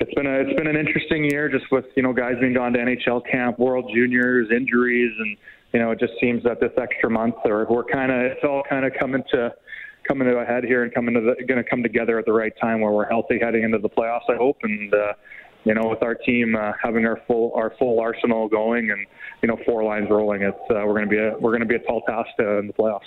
it's 0.00 0.14
been 0.14 0.26
a 0.26 0.40
it's 0.40 0.56
been 0.56 0.66
an 0.66 0.76
interesting 0.76 1.24
year, 1.24 1.48
just 1.48 1.70
with 1.70 1.84
you 1.96 2.02
know 2.02 2.12
guys 2.12 2.34
being 2.40 2.54
gone 2.54 2.72
to 2.72 2.78
NHL 2.78 3.22
camp, 3.30 3.58
World 3.58 3.90
Juniors, 3.94 4.48
injuries, 4.50 5.12
and 5.18 5.36
you 5.72 5.80
know 5.80 5.90
it 5.90 6.00
just 6.00 6.14
seems 6.20 6.42
that 6.44 6.60
this 6.60 6.72
extra 6.80 7.10
month, 7.10 7.34
or 7.44 7.66
we're 7.68 7.84
kind 7.84 8.10
of 8.10 8.18
it's 8.20 8.44
all 8.44 8.62
kind 8.68 8.86
of 8.86 8.92
coming 8.98 9.22
to 9.32 9.52
coming 10.08 10.28
to 10.28 10.36
a 10.36 10.44
head 10.44 10.64
here 10.64 10.82
and 10.82 10.94
coming 10.94 11.14
to 11.14 11.20
the, 11.20 11.44
going 11.44 11.62
to 11.62 11.68
come 11.68 11.82
together 11.82 12.18
at 12.18 12.26
the 12.26 12.32
right 12.32 12.52
time 12.60 12.80
where 12.80 12.92
we're 12.92 13.08
healthy 13.08 13.38
heading 13.40 13.64
into 13.64 13.78
the 13.78 13.88
playoffs. 13.88 14.28
I 14.28 14.36
hope, 14.36 14.58
and 14.62 14.92
uh, 14.92 15.12
you 15.64 15.74
know, 15.74 15.88
with 15.88 16.02
our 16.02 16.14
team 16.14 16.54
uh, 16.56 16.72
having 16.82 17.06
our 17.06 17.20
full 17.26 17.52
our 17.54 17.74
full 17.78 18.00
arsenal 18.00 18.48
going 18.48 18.90
and 18.90 19.06
you 19.42 19.48
know 19.48 19.58
four 19.64 19.82
lines 19.82 20.08
rolling, 20.10 20.42
it's 20.42 20.56
uh, 20.70 20.84
we're 20.86 20.94
going 20.94 21.08
to 21.08 21.10
be 21.10 21.18
a 21.18 21.36
we're 21.38 21.50
going 21.50 21.60
to 21.60 21.66
be 21.66 21.76
a 21.76 21.80
tall 21.80 22.02
task 22.02 22.30
uh, 22.38 22.58
in 22.58 22.66
the 22.66 22.72
playoffs. 22.72 23.00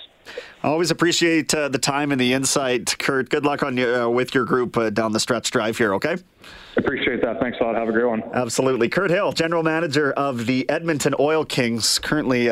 I 0.63 0.67
always 0.67 0.91
appreciate 0.91 1.53
uh, 1.53 1.69
the 1.69 1.77
time 1.77 2.11
and 2.11 2.19
the 2.19 2.33
insight, 2.33 2.97
Kurt. 2.99 3.29
Good 3.29 3.45
luck 3.45 3.63
on 3.63 3.77
your, 3.77 4.03
uh, 4.03 4.09
with 4.09 4.35
your 4.35 4.45
group 4.45 4.75
uh, 4.75 4.89
down 4.89 5.13
the 5.13 5.19
stretch 5.19 5.51
drive 5.51 5.77
here. 5.77 5.93
Okay. 5.95 6.17
Appreciate 6.77 7.21
that. 7.21 7.39
Thanks 7.39 7.57
a 7.59 7.63
lot. 7.63 7.75
Have 7.75 7.89
a 7.89 7.91
great 7.91 8.07
one. 8.07 8.23
Absolutely. 8.33 8.87
Kurt 8.89 9.09
Hill, 9.09 9.31
general 9.31 9.63
manager 9.63 10.11
of 10.13 10.45
the 10.45 10.69
Edmonton 10.69 11.15
Oil 11.19 11.43
Kings, 11.43 11.99
currently 11.99 12.49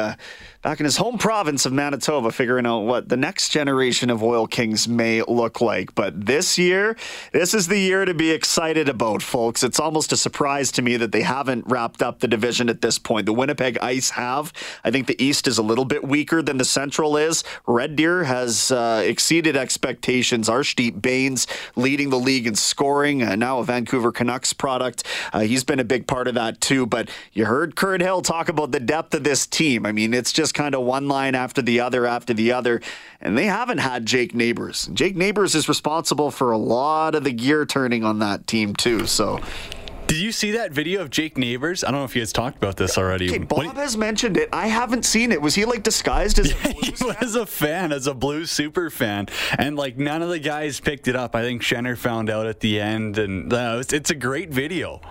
back 0.66 0.80
in 0.80 0.84
his 0.86 0.98
home 0.98 1.20
province 1.20 1.68
of 1.68 1.74
Manitoba, 1.74 2.32
figuring 2.32 2.66
out 2.66 2.80
what 2.80 3.08
the 3.08 3.16
next 3.16 3.50
generation 3.50 4.10
of 4.10 4.24
Oil 4.24 4.48
Kings 4.48 4.88
may 4.88 5.22
look 5.22 5.62
like. 5.62 5.94
But 5.94 6.26
this 6.26 6.58
year, 6.58 6.98
this 7.34 7.54
is 7.54 7.68
the 7.68 7.78
year 7.78 8.04
to 8.04 8.16
be 8.16 8.32
excited 8.32 8.90
about, 8.90 9.22
folks. 9.22 9.64
It's 9.64 9.80
almost 9.80 10.12
a 10.12 10.18
surprise 10.18 10.72
to 10.72 10.82
me 10.82 10.98
that 10.98 11.12
they 11.12 11.22
haven't 11.22 11.66
wrapped 11.68 12.02
up 12.02 12.20
the 12.20 12.28
division 12.28 12.68
at 12.68 12.82
this 12.82 12.98
point. 12.98 13.28
The 13.28 13.34
Winnipeg 13.34 13.78
Ice 13.78 14.10
have. 14.10 14.52
I 14.84 14.90
think 14.90 15.06
the 15.06 15.24
East 15.24 15.48
is 15.48 15.60
a 15.60 15.62
little 15.62 15.86
bit 15.86 16.04
weaker 16.04 16.42
than 16.42 16.58
the 16.58 16.66
Central 16.66 17.16
is. 17.16 17.44
Red 17.68 17.96
Deer 17.96 18.24
has 18.24 18.72
uh, 18.72 19.04
exceeded 19.06 19.56
expectations. 19.56 20.50
Arshdeep 20.50 21.00
Bains 21.00 21.46
leading 21.76 22.10
the 22.10 22.18
league 22.18 22.48
in 22.48 22.56
scoring, 22.56 23.22
uh, 23.22 23.36
now 23.36 23.60
a 23.60 23.64
Vancouver 23.64 24.12
Canucks 24.16 24.54
product. 24.54 25.04
Uh, 25.32 25.42
he's 25.42 25.64
been 25.64 25.80
a 25.80 25.84
big 25.84 26.08
part 26.08 26.28
of 26.28 26.34
that 26.36 26.62
too. 26.62 26.86
But 26.86 27.10
you 27.34 27.46
heard 27.46 27.76
Kurt 27.76 28.02
Hill 28.02 28.22
talk 28.22 28.50
about 28.50 28.72
the 28.72 28.80
depth 28.80 29.14
of 29.14 29.24
this 29.24 29.46
team. 29.46 29.86
I 29.86 29.92
mean, 29.92 30.14
it's 30.14 30.34
just 30.34 30.54
kind 30.54 30.74
of 30.74 30.82
one 30.82 31.08
line 31.08 31.36
after 31.36 31.62
the 31.62 31.82
other 31.82 32.06
after 32.08 32.34
the 32.34 32.52
other. 32.52 32.82
And 33.22 33.38
they 33.38 33.46
haven't 33.46 33.80
had 33.80 34.06
Jake 34.06 34.34
Neighbours. 34.34 34.90
Jake 34.94 35.16
Neighbours 35.16 35.56
is 35.56 35.70
responsible 35.70 36.32
for 36.32 36.52
a 36.52 36.58
lot 36.58 37.16
of 37.16 37.24
the 37.24 37.32
gear 37.32 37.66
turning 37.66 38.04
on 38.04 38.20
that 38.20 38.48
team, 38.48 38.74
too. 38.74 39.06
So 39.06 39.40
did 40.08 40.18
you 40.18 40.32
see 40.32 40.52
that 40.52 40.72
video 40.72 41.02
of 41.02 41.10
Jake 41.10 41.38
Neighbours? 41.38 41.84
I 41.84 41.92
don't 41.92 42.02
know 42.02 42.06
if 42.06 42.16
you 42.16 42.22
guys 42.22 42.34
talked 42.34 42.58
about 42.58 42.78
this 42.78 42.98
already. 42.98 43.30
Okay, 43.30 43.40
Bob 43.40 43.66
what, 43.66 43.76
has 43.76 43.98
mentioned 43.98 44.38
it. 44.38 44.50
I 44.54 44.68
haven't 44.68 45.04
seen 45.04 45.32
it. 45.32 45.42
Was 45.42 45.56
he 45.56 45.66
like 45.66 45.84
disguised 45.84 46.40
as? 46.40 46.54
Yeah, 46.66 46.72
he 46.72 46.92
fan? 46.92 47.16
was 47.22 47.36
a 47.36 47.46
fan, 47.46 47.92
as 47.92 48.08
a 48.08 48.14
Blues 48.14 48.52
super 48.52 48.90
fan, 48.90 49.28
and 49.58 49.76
like 49.76 49.98
none 49.98 50.22
of 50.22 50.30
the 50.30 50.40
guys 50.40 50.80
picked 50.80 51.08
it 51.08 51.16
up. 51.16 51.36
I 51.36 51.42
think 51.42 51.62
Schenner 51.62 51.98
found 51.98 52.30
out 52.30 52.48
at 52.48 52.60
the 52.60 52.80
end, 52.80 53.18
and 53.18 53.52
uh, 53.52 53.78
it's, 53.80 53.94
it's 53.94 54.10
a 54.10 54.16
great 54.16 54.50
video 54.50 55.02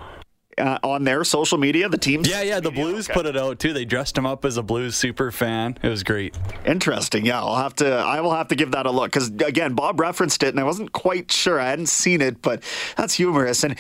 uh, 0.59 0.79
on 0.83 1.05
their 1.05 1.25
social 1.25 1.59
media, 1.59 1.89
the 1.89 1.99
team. 1.99 2.23
Yeah, 2.25 2.43
yeah, 2.43 2.61
the 2.61 2.71
media? 2.71 2.85
Blues 2.85 3.07
okay. 3.09 3.15
put 3.15 3.27
it 3.27 3.37
out 3.37 3.59
too. 3.59 3.73
They 3.73 3.85
dressed 3.85 4.17
him 4.17 4.27
up 4.27 4.45
as 4.45 4.57
a 4.57 4.63
Blues 4.63 4.97
super 4.97 5.31
fan. 5.31 5.79
It 5.83 5.89
was 5.89 6.03
great. 6.03 6.37
Interesting. 6.67 7.27
Yeah, 7.27 7.41
I'll 7.41 7.57
have 7.57 7.75
to. 7.77 7.89
I 7.89 8.21
will 8.21 8.35
have 8.35 8.49
to 8.49 8.55
give 8.55 8.73
that 8.73 8.87
a 8.87 8.91
look 8.91 9.13
because 9.13 9.29
again, 9.29 9.75
Bob 9.75 10.01
referenced 10.01 10.43
it, 10.43 10.49
and 10.49 10.61
I 10.61 10.65
wasn't 10.65 10.93
quite 10.93 11.31
sure. 11.31 11.61
I 11.61 11.69
hadn't 11.71 11.89
seen 11.89 12.21
it, 12.21 12.43
but 12.43 12.63
that's 12.97 13.15
humorous. 13.15 13.65
And 13.65 13.77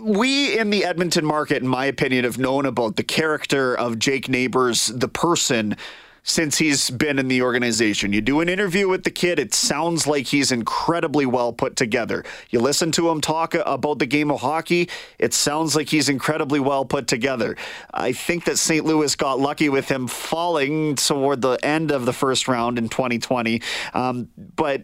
we 0.00 0.58
in 0.58 0.70
the 0.70 0.84
Edmonton 0.84 1.24
market, 1.24 1.62
in 1.62 1.68
my 1.68 1.86
opinion, 1.86 2.24
have 2.24 2.38
known 2.38 2.66
about 2.66 2.96
the 2.96 3.04
character 3.04 3.74
of 3.74 3.98
Jake 3.98 4.28
Neighbours, 4.28 4.86
the 4.86 5.08
person 5.08 5.76
since 6.24 6.56
he's 6.58 6.90
been 6.90 7.18
in 7.18 7.28
the 7.28 7.42
organization. 7.42 8.12
You 8.12 8.22
do 8.22 8.40
an 8.40 8.48
interview 8.48 8.88
with 8.88 9.04
the 9.04 9.10
kid, 9.10 9.38
it 9.38 9.54
sounds 9.54 10.06
like 10.06 10.26
he's 10.26 10.50
incredibly 10.50 11.26
well 11.26 11.52
put 11.52 11.76
together. 11.76 12.24
You 12.50 12.60
listen 12.60 12.90
to 12.92 13.10
him 13.10 13.20
talk 13.20 13.54
about 13.54 13.98
the 13.98 14.06
game 14.06 14.30
of 14.30 14.40
hockey, 14.40 14.88
it 15.18 15.34
sounds 15.34 15.76
like 15.76 15.88
he's 15.90 16.08
incredibly 16.08 16.60
well 16.60 16.84
put 16.86 17.06
together. 17.06 17.56
I 17.92 18.12
think 18.12 18.44
that 18.46 18.58
St. 18.58 18.84
Louis 18.84 19.14
got 19.14 19.38
lucky 19.38 19.68
with 19.68 19.88
him 19.88 20.08
falling 20.08 20.96
toward 20.96 21.42
the 21.42 21.58
end 21.62 21.90
of 21.92 22.06
the 22.06 22.12
first 22.12 22.48
round 22.48 22.78
in 22.78 22.88
2020. 22.88 23.60
Um, 23.92 24.28
but 24.56 24.82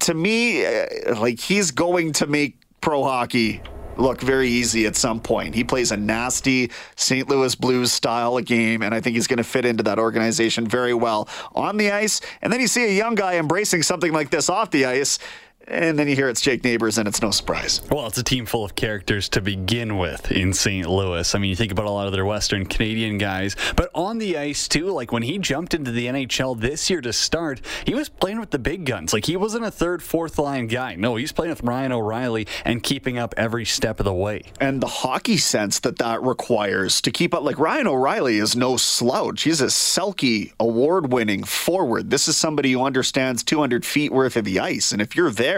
to 0.00 0.14
me, 0.14 0.64
uh, 0.64 1.20
like 1.20 1.40
he's 1.40 1.72
going 1.72 2.12
to 2.12 2.26
make 2.28 2.56
pro 2.80 3.02
hockey 3.02 3.60
look 3.98 4.20
very 4.20 4.48
easy 4.48 4.86
at 4.86 4.96
some 4.96 5.20
point. 5.20 5.54
He 5.54 5.64
plays 5.64 5.90
a 5.92 5.96
nasty 5.96 6.70
St. 6.96 7.28
Louis 7.28 7.54
Blues 7.54 7.92
style 7.92 8.38
game, 8.40 8.82
and 8.82 8.94
I 8.94 9.00
think 9.00 9.16
he's 9.16 9.26
going 9.26 9.38
to 9.38 9.44
fit 9.44 9.64
into 9.64 9.82
that 9.84 9.98
organization 9.98 10.66
very 10.66 10.94
well 10.94 11.28
on 11.54 11.76
the 11.76 11.90
ice. 11.90 12.20
And 12.42 12.52
then 12.52 12.60
you 12.60 12.68
see 12.68 12.84
a 12.84 12.96
young 12.96 13.14
guy 13.14 13.36
embracing 13.36 13.82
something 13.82 14.12
like 14.12 14.30
this 14.30 14.48
off 14.48 14.70
the 14.70 14.86
ice 14.86 15.18
and 15.68 15.98
then 15.98 16.08
you 16.08 16.16
hear 16.16 16.28
it's 16.28 16.40
Jake 16.40 16.64
Neighbours, 16.64 16.98
and 16.98 17.06
it's 17.06 17.22
no 17.22 17.30
surprise. 17.30 17.80
Well, 17.90 18.06
it's 18.06 18.18
a 18.18 18.22
team 18.22 18.46
full 18.46 18.64
of 18.64 18.74
characters 18.74 19.28
to 19.30 19.40
begin 19.40 19.98
with 19.98 20.32
in 20.32 20.52
St. 20.52 20.88
Louis. 20.88 21.34
I 21.34 21.38
mean, 21.38 21.50
you 21.50 21.56
think 21.56 21.72
about 21.72 21.86
a 21.86 21.90
lot 21.90 22.06
of 22.06 22.12
their 22.12 22.24
Western 22.24 22.66
Canadian 22.66 23.18
guys, 23.18 23.54
but 23.76 23.90
on 23.94 24.18
the 24.18 24.38
ice 24.38 24.68
too. 24.68 24.90
Like 24.90 25.12
when 25.12 25.22
he 25.22 25.38
jumped 25.38 25.74
into 25.74 25.90
the 25.90 26.06
NHL 26.06 26.58
this 26.58 26.88
year 26.88 27.00
to 27.02 27.12
start, 27.12 27.60
he 27.84 27.94
was 27.94 28.08
playing 28.08 28.40
with 28.40 28.50
the 28.50 28.58
big 28.58 28.84
guns. 28.84 29.12
Like 29.12 29.26
he 29.26 29.36
wasn't 29.36 29.64
a 29.64 29.70
third, 29.70 30.02
fourth 30.02 30.38
line 30.38 30.66
guy. 30.66 30.94
No, 30.94 31.16
he's 31.16 31.32
playing 31.32 31.50
with 31.50 31.62
Ryan 31.62 31.92
O'Reilly 31.92 32.46
and 32.64 32.82
keeping 32.82 33.18
up 33.18 33.34
every 33.36 33.64
step 33.64 34.00
of 34.00 34.04
the 34.04 34.14
way. 34.14 34.42
And 34.60 34.80
the 34.80 34.86
hockey 34.86 35.36
sense 35.36 35.80
that 35.80 35.98
that 35.98 36.22
requires 36.22 37.00
to 37.02 37.10
keep 37.10 37.34
up. 37.34 37.42
Like 37.42 37.58
Ryan 37.58 37.88
O'Reilly 37.88 38.38
is 38.38 38.56
no 38.56 38.76
slouch. 38.76 39.42
He's 39.42 39.60
a 39.60 39.66
Selke 39.66 40.52
award-winning 40.58 41.44
forward. 41.44 42.10
This 42.10 42.28
is 42.28 42.36
somebody 42.36 42.72
who 42.72 42.82
understands 42.82 43.42
200 43.42 43.84
feet 43.84 44.12
worth 44.12 44.36
of 44.36 44.44
the 44.44 44.60
ice, 44.60 44.92
and 44.92 45.02
if 45.02 45.14
you're 45.14 45.30
there 45.30 45.57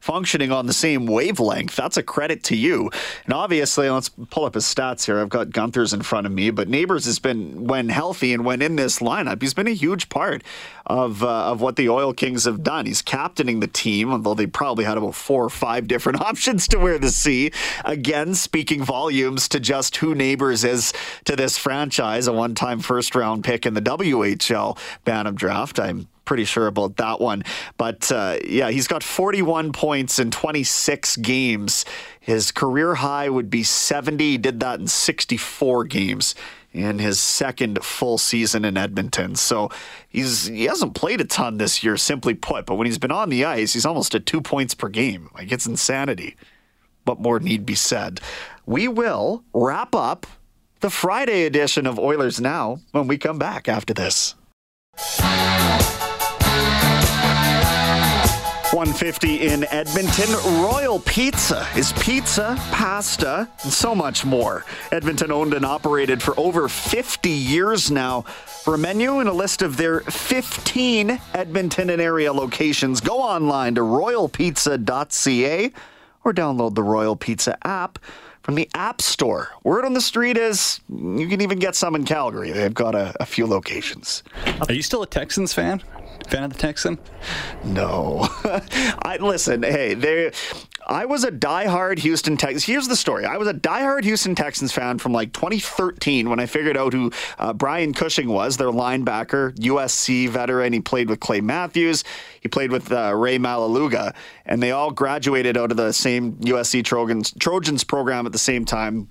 functioning 0.00 0.52
on 0.52 0.66
the 0.66 0.72
same 0.72 1.06
wavelength. 1.06 1.76
That's 1.76 1.96
a 1.96 2.02
credit 2.02 2.42
to 2.44 2.56
you. 2.56 2.90
And 3.24 3.34
obviously, 3.34 3.88
let's 3.90 4.08
pull 4.08 4.44
up 4.44 4.54
his 4.54 4.64
stats 4.64 5.06
here. 5.06 5.20
I've 5.20 5.28
got 5.28 5.50
Guenther's 5.50 5.92
in 5.92 6.02
front 6.02 6.26
of 6.26 6.32
me, 6.32 6.50
but 6.50 6.68
Neighbours 6.68 7.04
has 7.04 7.18
been, 7.18 7.64
when 7.64 7.88
healthy 7.88 8.32
and 8.32 8.44
when 8.44 8.62
in 8.62 8.76
this 8.76 9.00
lineup, 9.00 9.42
he's 9.42 9.54
been 9.54 9.68
a 9.68 9.72
huge 9.72 10.08
part 10.08 10.42
of 10.86 11.22
uh, 11.22 11.52
of 11.52 11.60
what 11.60 11.76
the 11.76 11.88
Oil 11.88 12.12
Kings 12.12 12.44
have 12.44 12.62
done. 12.62 12.84
He's 12.86 13.00
captaining 13.00 13.60
the 13.60 13.68
team, 13.68 14.10
although 14.10 14.34
they 14.34 14.46
probably 14.46 14.84
had 14.84 14.98
about 14.98 15.14
four 15.14 15.44
or 15.44 15.50
five 15.50 15.86
different 15.86 16.20
options 16.30 16.66
to 16.68 16.78
wear 16.78 16.98
the 16.98 17.10
C. 17.10 17.52
Again, 17.84 18.34
speaking 18.34 18.82
volumes 18.82 19.48
to 19.50 19.60
just 19.60 19.96
who 19.96 20.14
Neighbours 20.14 20.64
is 20.64 20.92
to 21.24 21.36
this 21.36 21.56
franchise, 21.56 22.26
a 22.26 22.32
one-time 22.32 22.80
first-round 22.80 23.44
pick 23.44 23.66
in 23.66 23.74
the 23.74 23.82
WHL 23.82 24.78
Bantam 25.04 25.36
draft. 25.36 25.78
I'm 25.78 26.08
pretty 26.30 26.44
sure 26.44 26.68
about 26.68 26.96
that 26.96 27.20
one. 27.20 27.42
But 27.76 28.12
uh, 28.12 28.38
yeah, 28.44 28.70
he's 28.70 28.86
got 28.86 29.02
41 29.02 29.72
points 29.72 30.20
in 30.20 30.30
26 30.30 31.16
games. 31.16 31.84
His 32.20 32.52
career 32.52 32.94
high 32.94 33.28
would 33.28 33.50
be 33.50 33.64
70. 33.64 34.24
He 34.24 34.38
did 34.38 34.60
that 34.60 34.78
in 34.78 34.86
64 34.86 35.86
games 35.86 36.36
in 36.72 37.00
his 37.00 37.18
second 37.18 37.82
full 37.82 38.16
season 38.16 38.64
in 38.64 38.76
Edmonton. 38.76 39.34
So 39.34 39.70
he's 40.08 40.46
he 40.46 40.66
hasn't 40.66 40.94
played 40.94 41.20
a 41.20 41.24
ton 41.24 41.58
this 41.58 41.82
year, 41.82 41.96
simply 41.96 42.34
put. 42.34 42.64
But 42.64 42.76
when 42.76 42.86
he's 42.86 42.98
been 42.98 43.10
on 43.10 43.28
the 43.28 43.44
ice, 43.44 43.72
he's 43.72 43.84
almost 43.84 44.14
at 44.14 44.24
two 44.24 44.40
points 44.40 44.72
per 44.72 44.88
game. 44.88 45.30
Like 45.34 45.50
it's 45.50 45.66
insanity. 45.66 46.36
But 47.04 47.18
more 47.18 47.40
need 47.40 47.66
be 47.66 47.74
said. 47.74 48.20
We 48.66 48.86
will 48.86 49.42
wrap 49.52 49.96
up 49.96 50.28
the 50.78 50.90
Friday 50.90 51.44
edition 51.44 51.88
of 51.88 51.98
Oilers 51.98 52.40
Now 52.40 52.78
when 52.92 53.08
we 53.08 53.18
come 53.18 53.40
back 53.40 53.68
after 53.68 53.92
this. 53.92 54.36
150 58.72 59.48
in 59.48 59.64
Edmonton. 59.72 60.30
Royal 60.62 61.00
Pizza 61.00 61.66
is 61.76 61.92
pizza, 61.94 62.54
pasta, 62.70 63.48
and 63.64 63.72
so 63.72 63.96
much 63.96 64.24
more. 64.24 64.64
Edmonton 64.92 65.32
owned 65.32 65.54
and 65.54 65.64
operated 65.64 66.22
for 66.22 66.38
over 66.38 66.68
50 66.68 67.28
years 67.28 67.90
now. 67.90 68.22
For 68.62 68.76
a 68.76 68.78
menu 68.78 69.18
and 69.18 69.28
a 69.28 69.32
list 69.32 69.62
of 69.62 69.76
their 69.76 70.00
15 70.02 71.20
Edmonton 71.34 71.90
and 71.90 72.00
area 72.00 72.32
locations, 72.32 73.00
go 73.00 73.20
online 73.20 73.74
to 73.74 73.80
royalpizza.ca 73.80 75.72
or 76.22 76.32
download 76.32 76.76
the 76.76 76.84
Royal 76.84 77.16
Pizza 77.16 77.58
app 77.66 77.98
from 78.42 78.54
the 78.54 78.70
App 78.74 79.02
Store. 79.02 79.48
Word 79.64 79.84
on 79.84 79.94
the 79.94 80.00
street 80.00 80.36
is 80.36 80.80
you 80.88 81.26
can 81.26 81.40
even 81.40 81.58
get 81.58 81.74
some 81.74 81.96
in 81.96 82.04
Calgary. 82.04 82.52
They've 82.52 82.72
got 82.72 82.94
a, 82.94 83.16
a 83.18 83.26
few 83.26 83.46
locations. 83.48 84.22
Are 84.68 84.72
you 84.72 84.82
still 84.82 85.02
a 85.02 85.08
Texans 85.08 85.52
fan? 85.52 85.82
Fan 86.28 86.44
of 86.44 86.52
the 86.52 86.58
Texan? 86.58 86.98
No. 87.64 88.28
I 89.02 89.18
listen. 89.20 89.62
Hey, 89.62 89.94
they. 89.94 90.32
I 90.86 91.04
was 91.04 91.22
a 91.22 91.30
diehard 91.30 91.98
Houston 92.00 92.36
Texans. 92.36 92.64
Here's 92.64 92.88
the 92.88 92.96
story. 92.96 93.24
I 93.24 93.36
was 93.36 93.46
a 93.46 93.54
diehard 93.54 94.02
Houston 94.02 94.34
Texans 94.34 94.72
fan 94.72 94.98
from 94.98 95.12
like 95.12 95.32
2013 95.32 96.28
when 96.28 96.40
I 96.40 96.46
figured 96.46 96.76
out 96.76 96.92
who 96.92 97.12
uh, 97.38 97.52
Brian 97.52 97.94
Cushing 97.94 98.28
was, 98.28 98.56
their 98.56 98.70
linebacker, 98.72 99.54
USC 99.56 100.28
veteran. 100.28 100.72
He 100.72 100.80
played 100.80 101.08
with 101.08 101.20
Clay 101.20 101.40
Matthews. 101.40 102.02
He 102.40 102.48
played 102.48 102.72
with 102.72 102.90
uh, 102.90 103.14
Rey 103.14 103.38
Maualuga, 103.38 104.14
and 104.44 104.60
they 104.60 104.72
all 104.72 104.90
graduated 104.90 105.56
out 105.56 105.70
of 105.70 105.76
the 105.76 105.92
same 105.92 106.34
USC 106.38 106.84
Trojans, 106.84 107.32
Trojans 107.38 107.84
program 107.84 108.26
at 108.26 108.32
the 108.32 108.38
same 108.38 108.64
time. 108.64 109.08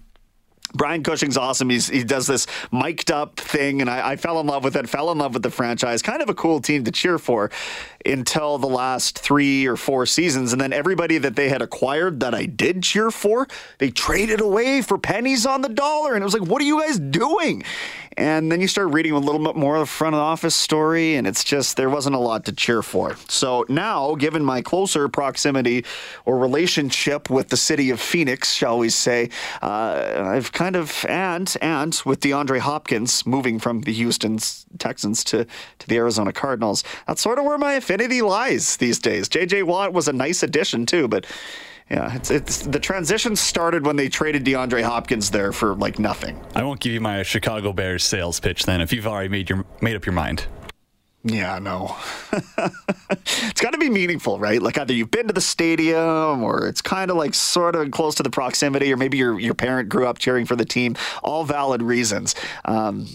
Brian 0.73 1.03
Cushing's 1.03 1.37
awesome. 1.37 1.69
He's, 1.69 1.87
he 1.87 2.03
does 2.03 2.27
this 2.27 2.45
mic'd 2.71 3.11
up 3.11 3.37
thing, 3.37 3.81
and 3.81 3.89
I, 3.89 4.11
I, 4.11 4.15
fell 4.15 4.39
in 4.39 4.47
love 4.47 4.63
with 4.63 4.75
it. 4.75 4.87
Fell 4.87 5.11
in 5.11 5.17
love 5.17 5.33
with 5.33 5.43
the 5.43 5.49
franchise. 5.49 6.01
Kind 6.01 6.21
of 6.21 6.29
a 6.29 6.35
cool 6.35 6.61
team 6.61 6.83
to 6.83 6.91
cheer 6.91 7.17
for 7.17 7.49
until 8.05 8.57
the 8.57 8.67
last 8.67 9.17
three 9.17 9.65
or 9.65 9.75
four 9.75 10.05
seasons. 10.05 10.51
And 10.51 10.61
then 10.61 10.71
everybody 10.71 11.17
that 11.17 11.35
they 11.35 11.49
had 11.49 11.61
acquired 11.61 12.19
that 12.19 12.35
I 12.35 12.45
did 12.45 12.83
cheer 12.83 13.09
for, 13.09 13.47
they 13.79 13.89
traded 13.89 14.41
away 14.41 14.81
for 14.81 14.97
pennies 14.97 15.45
on 15.45 15.61
the 15.61 15.69
dollar. 15.69 16.13
And 16.13 16.21
it 16.21 16.25
was 16.25 16.33
like, 16.33 16.47
what 16.47 16.61
are 16.61 16.65
you 16.65 16.81
guys 16.81 16.99
doing? 16.99 17.63
And 18.19 18.51
then 18.51 18.59
you 18.59 18.67
start 18.67 18.89
reading 18.89 19.13
a 19.13 19.17
little 19.17 19.41
bit 19.41 19.55
more 19.55 19.77
of 19.77 19.79
the 19.79 19.85
front 19.85 20.13
office 20.13 20.53
story, 20.53 21.15
and 21.15 21.25
it's 21.25 21.41
just 21.41 21.77
there 21.77 21.89
wasn't 21.89 22.17
a 22.17 22.19
lot 22.19 22.43
to 22.45 22.51
cheer 22.51 22.81
for. 22.81 23.15
So 23.29 23.65
now, 23.69 24.15
given 24.15 24.43
my 24.43 24.61
closer 24.61 25.07
proximity 25.07 25.85
or 26.25 26.37
relationship 26.37 27.29
with 27.29 27.47
the 27.47 27.55
city 27.55 27.91
of 27.91 28.01
Phoenix, 28.01 28.51
shall 28.51 28.77
we 28.77 28.89
say, 28.89 29.29
uh, 29.61 30.21
I've 30.35 30.51
kind 30.51 30.75
of 30.75 31.05
and 31.07 31.55
and 31.61 31.97
with 32.05 32.19
DeAndre 32.19 32.59
Hopkins 32.59 33.25
moving 33.25 33.57
from 33.57 33.81
the 33.83 33.93
Houston 33.93 34.37
Texans 34.79 35.23
to 35.23 35.45
to 35.45 35.87
the 35.87 35.95
Arizona 35.95 36.33
Cardinals, 36.33 36.83
that's 37.07 37.21
sort 37.21 37.39
of 37.39 37.45
where 37.45 37.57
my 37.57 37.75
affinity 37.75 38.21
lies 38.21 38.75
these 38.75 38.99
days. 38.99 39.29
J.J. 39.29 39.63
Watt 39.63 39.93
was 39.93 40.09
a 40.09 40.13
nice 40.13 40.43
addition 40.43 40.85
too, 40.85 41.07
but 41.07 41.25
yeah, 41.89 42.15
it's, 42.15 42.29
it's 42.29 42.57
the 42.59 42.79
transition 42.79 43.35
started 43.35 43.85
when 43.85 43.95
they 43.95 44.09
traded 44.09 44.45
DeAndre 44.45 44.83
Hopkins 44.83 45.31
there 45.31 45.51
for 45.51 45.75
like 45.75 45.97
nothing. 45.97 46.39
I 46.55 46.63
won't 46.63 46.79
give 46.79 46.93
you 46.93 47.01
my 47.01 47.23
Chicago 47.23 47.73
Bears 47.73 48.03
sales 48.03 48.39
pitch 48.39 48.65
then 48.65 48.79
if 48.81 48.93
you've 48.93 49.07
already 49.07 49.29
made 49.29 49.49
your 49.49 49.65
made 49.81 49.95
up 49.95 50.05
your 50.05 50.13
mind. 50.13 50.45
Yeah, 51.23 51.59
no. 51.59 51.97
it's 52.31 53.59
got 53.59 53.71
to 53.71 53.77
be 53.77 53.89
meaningful, 53.89 54.39
right? 54.39 54.61
Like 54.61 54.77
either 54.77 54.93
you've 54.93 55.11
been 55.11 55.27
to 55.27 55.33
the 55.33 55.41
stadium 55.41 56.41
or 56.43 56.65
it's 56.67 56.81
kind 56.81 57.11
of 57.11 57.17
like 57.17 57.33
sort 57.33 57.75
of 57.75 57.91
close 57.91 58.15
to 58.15 58.23
the 58.23 58.29
proximity 58.29 58.93
or 58.93 58.97
maybe 58.97 59.17
your 59.17 59.37
your 59.39 59.53
parent 59.53 59.89
grew 59.89 60.07
up 60.07 60.17
cheering 60.19 60.45
for 60.45 60.55
the 60.55 60.65
team. 60.65 60.95
All 61.23 61.43
valid 61.43 61.81
reasons. 61.81 62.35
Um, 62.65 63.07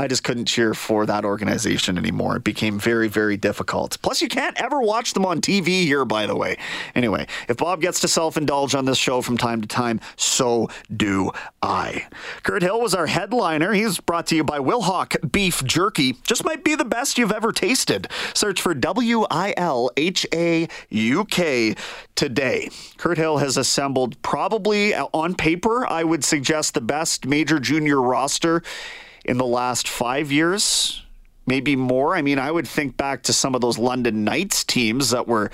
I 0.00 0.06
just 0.06 0.24
couldn't 0.24 0.46
cheer 0.46 0.72
for 0.72 1.04
that 1.04 1.26
organization 1.26 1.98
anymore. 1.98 2.36
It 2.36 2.44
became 2.44 2.78
very, 2.78 3.06
very 3.06 3.36
difficult. 3.36 3.98
Plus, 4.00 4.22
you 4.22 4.28
can't 4.28 4.58
ever 4.58 4.80
watch 4.80 5.12
them 5.12 5.26
on 5.26 5.42
TV 5.42 5.82
here, 5.84 6.06
by 6.06 6.24
the 6.24 6.34
way. 6.34 6.56
Anyway, 6.94 7.26
if 7.50 7.58
Bob 7.58 7.82
gets 7.82 8.00
to 8.00 8.08
self 8.08 8.38
indulge 8.38 8.74
on 8.74 8.86
this 8.86 8.96
show 8.96 9.20
from 9.20 9.36
time 9.36 9.60
to 9.60 9.68
time, 9.68 10.00
so 10.16 10.70
do 10.96 11.32
I. 11.60 12.06
Kurt 12.44 12.62
Hill 12.62 12.80
was 12.80 12.94
our 12.94 13.08
headliner. 13.08 13.74
He's 13.74 14.00
brought 14.00 14.26
to 14.28 14.36
you 14.36 14.42
by 14.42 14.58
Wilhauk 14.58 15.30
Beef 15.30 15.62
Jerky. 15.64 16.14
Just 16.22 16.46
might 16.46 16.64
be 16.64 16.74
the 16.74 16.86
best 16.86 17.18
you've 17.18 17.30
ever 17.30 17.52
tasted. 17.52 18.08
Search 18.32 18.62
for 18.62 18.72
W 18.72 19.26
I 19.30 19.52
L 19.58 19.90
H 19.98 20.26
A 20.32 20.66
U 20.88 21.26
K 21.26 21.74
today. 22.14 22.70
Kurt 22.96 23.18
Hill 23.18 23.36
has 23.36 23.58
assembled 23.58 24.20
probably 24.22 24.94
on 24.94 25.34
paper, 25.34 25.86
I 25.86 26.04
would 26.04 26.24
suggest 26.24 26.72
the 26.72 26.80
best 26.80 27.26
major 27.26 27.58
junior 27.58 28.00
roster 28.00 28.62
in 29.24 29.38
the 29.38 29.46
last 29.46 29.88
five 29.88 30.32
years, 30.32 31.02
maybe 31.46 31.76
more. 31.76 32.14
I 32.14 32.22
mean, 32.22 32.38
I 32.38 32.50
would 32.50 32.66
think 32.66 32.96
back 32.96 33.22
to 33.24 33.32
some 33.32 33.54
of 33.54 33.60
those 33.60 33.78
London 33.78 34.24
Knights 34.24 34.64
teams 34.64 35.10
that 35.10 35.26
were 35.26 35.50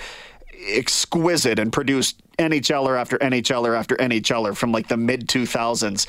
exquisite 0.69 1.59
and 1.59 1.73
produced 1.73 2.21
NHLer 2.39 2.99
after 2.99 3.19
NHLer 3.19 3.77
after 3.77 3.97
NHLer 3.97 4.57
from 4.57 4.73
like 4.73 4.89
the 4.89 4.97
mid 4.97 5.29
2000s. 5.29 6.07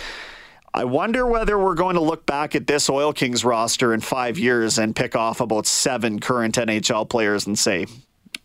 I 0.74 0.84
wonder 0.84 1.26
whether 1.26 1.58
we're 1.58 1.74
going 1.74 1.96
to 1.96 2.02
look 2.02 2.26
back 2.26 2.54
at 2.54 2.68
this 2.68 2.90
Oil 2.90 3.12
Kings 3.14 3.44
roster 3.44 3.94
in 3.94 4.02
five 4.02 4.38
years 4.38 4.78
and 4.78 4.96
pick 4.96 5.16
off 5.16 5.42
about 5.42 5.66
seven 5.66 6.20
current 6.20 6.56
NHL 6.56 7.10
players 7.10 7.48
and 7.48 7.58
say, 7.58 7.88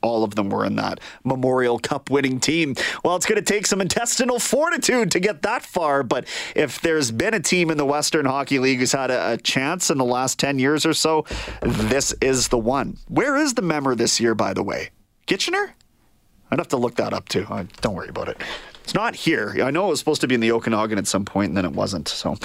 all 0.02 0.24
of 0.24 0.34
them 0.34 0.50
were 0.50 0.64
in 0.64 0.76
that 0.76 1.00
Memorial 1.24 1.78
Cup 1.78 2.10
winning 2.10 2.40
team. 2.40 2.74
Well, 3.04 3.16
it's 3.16 3.26
going 3.26 3.42
to 3.42 3.52
take 3.52 3.66
some 3.66 3.80
intestinal 3.80 4.38
fortitude 4.38 5.10
to 5.12 5.20
get 5.20 5.42
that 5.42 5.62
far, 5.64 6.02
but 6.02 6.26
if 6.54 6.80
there's 6.80 7.10
been 7.10 7.34
a 7.34 7.40
team 7.40 7.70
in 7.70 7.78
the 7.78 7.86
Western 7.86 8.26
Hockey 8.26 8.58
League 8.58 8.78
who's 8.78 8.92
had 8.92 9.10
a, 9.10 9.32
a 9.32 9.36
chance 9.36 9.90
in 9.90 9.98
the 9.98 10.04
last 10.04 10.38
10 10.38 10.58
years 10.58 10.84
or 10.84 10.92
so, 10.94 11.24
this 11.62 12.12
is 12.20 12.48
the 12.48 12.58
one. 12.58 12.98
Where 13.08 13.36
is 13.36 13.54
the 13.54 13.62
member 13.62 13.94
this 13.94 14.20
year, 14.20 14.34
by 14.34 14.52
the 14.54 14.62
way? 14.62 14.90
Kitchener? 15.26 15.74
I'd 16.50 16.58
have 16.58 16.68
to 16.68 16.76
look 16.76 16.96
that 16.96 17.14
up 17.14 17.28
too. 17.28 17.46
Uh, 17.48 17.64
don't 17.80 17.94
worry 17.94 18.08
about 18.08 18.28
it. 18.28 18.36
It's 18.84 18.94
not 18.94 19.14
here. 19.14 19.54
I 19.62 19.70
know 19.70 19.86
it 19.86 19.90
was 19.90 19.98
supposed 19.98 20.20
to 20.22 20.28
be 20.28 20.34
in 20.34 20.40
the 20.40 20.52
Okanagan 20.52 20.98
at 20.98 21.06
some 21.06 21.24
point, 21.24 21.48
and 21.48 21.56
then 21.56 21.64
it 21.64 21.72
wasn't. 21.72 22.08
So, 22.08 22.36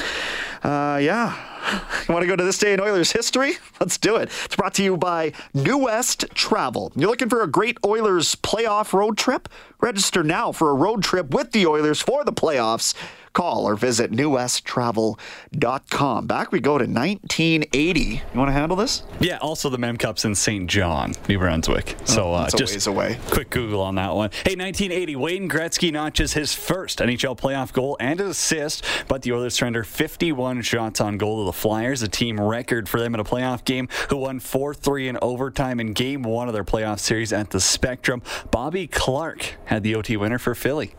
uh, 0.64 1.00
yeah. 1.02 1.36
You 2.08 2.14
want 2.14 2.24
to 2.24 2.28
go 2.28 2.38
to 2.38 2.46
this 2.46 2.58
day 2.58 2.72
in 2.72 2.80
Oilers 2.80 3.12
history? 3.12 3.56
Let's 3.82 3.98
do 3.98 4.16
it. 4.16 4.30
It's 4.46 4.56
brought 4.56 4.74
to 4.76 4.84
you 4.84 4.96
by 4.96 5.34
New 5.54 5.78
West 5.80 6.24
Travel. 6.34 6.94
You're 6.96 7.10
looking 7.10 7.28
for 7.28 7.42
a 7.42 7.48
great 7.48 7.78
Oilers 7.86 8.36
playoff 8.36 8.94
road 8.94 9.18
trip? 9.18 9.50
Register 9.82 10.24
now 10.24 10.54
for 10.54 10.70
a 10.70 10.74
road 10.74 11.04
trip 11.04 11.32
with 11.34 11.52
the 11.52 11.68
Oilers 11.68 12.02
for 12.02 12.24
the 12.24 12.32
playoffs 12.32 12.94
Call 13.38 13.68
or 13.68 13.76
visit 13.76 14.12
newwesttravel.com. 14.12 16.26
Back 16.26 16.52
we 16.52 16.60
go 16.60 16.80
to 16.80 16.86
1980. 16.86 18.02
You 18.02 18.20
want 18.34 18.50
to 18.50 18.52
handle 18.52 18.76
this? 18.76 19.04
Yeah, 19.20 19.38
also 19.38 19.70
the 19.70 19.78
Mem 19.78 19.98
Cup's 19.98 20.26
in 20.26 20.34
Saint 20.34 20.68
John, 20.68 21.14
New 21.30 21.38
Brunswick. 21.38 21.96
So 22.04 22.30
oh, 22.30 22.34
uh, 22.34 22.50
just 22.50 22.88
away. 22.88 23.20
quick 23.30 23.52
Google 23.52 23.82
on 23.82 23.94
that 23.94 24.16
one. 24.16 24.32
Hey, 24.32 24.56
1980, 24.56 25.16
Wayne 25.18 25.48
Gretzky 25.48 25.94
notches 25.94 26.34
his 26.34 26.56
first 26.56 26.98
NHL 26.98 27.38
playoff 27.38 27.72
goal 27.72 27.96
and 28.00 28.20
an 28.20 28.30
assist, 28.30 28.84
but 29.08 29.22
the 29.22 29.34
Oilers 29.34 29.54
surrender 29.54 29.84
51 29.84 30.64
shots 30.64 31.00
on 31.00 31.20
goal 31.20 31.44
to 31.44 31.46
the 31.46 31.54
Flyers, 31.54 32.02
a 32.02 32.08
team 32.08 32.42
record 32.42 32.90
for 32.90 33.00
them 33.00 33.14
in 33.14 33.20
a 33.20 33.24
playoff 33.24 33.64
game, 33.64 33.88
who 34.10 34.18
won 34.18 34.40
4 34.40 34.74
3 34.74 35.10
in 35.10 35.20
overtime 35.22 35.80
in 35.80 35.94
game 35.94 36.24
one 36.24 36.48
of 36.48 36.56
their 36.56 36.64
playoff 36.64 36.98
series 36.98 37.32
at 37.32 37.52
the 37.52 37.60
Spectrum. 37.60 38.24
Bobby 38.50 38.88
Clarke 38.88 39.58
had 39.66 39.84
the 39.84 39.94
OT 39.94 40.18
winner 40.18 40.40
for 40.40 40.56
Philly. 40.56 40.96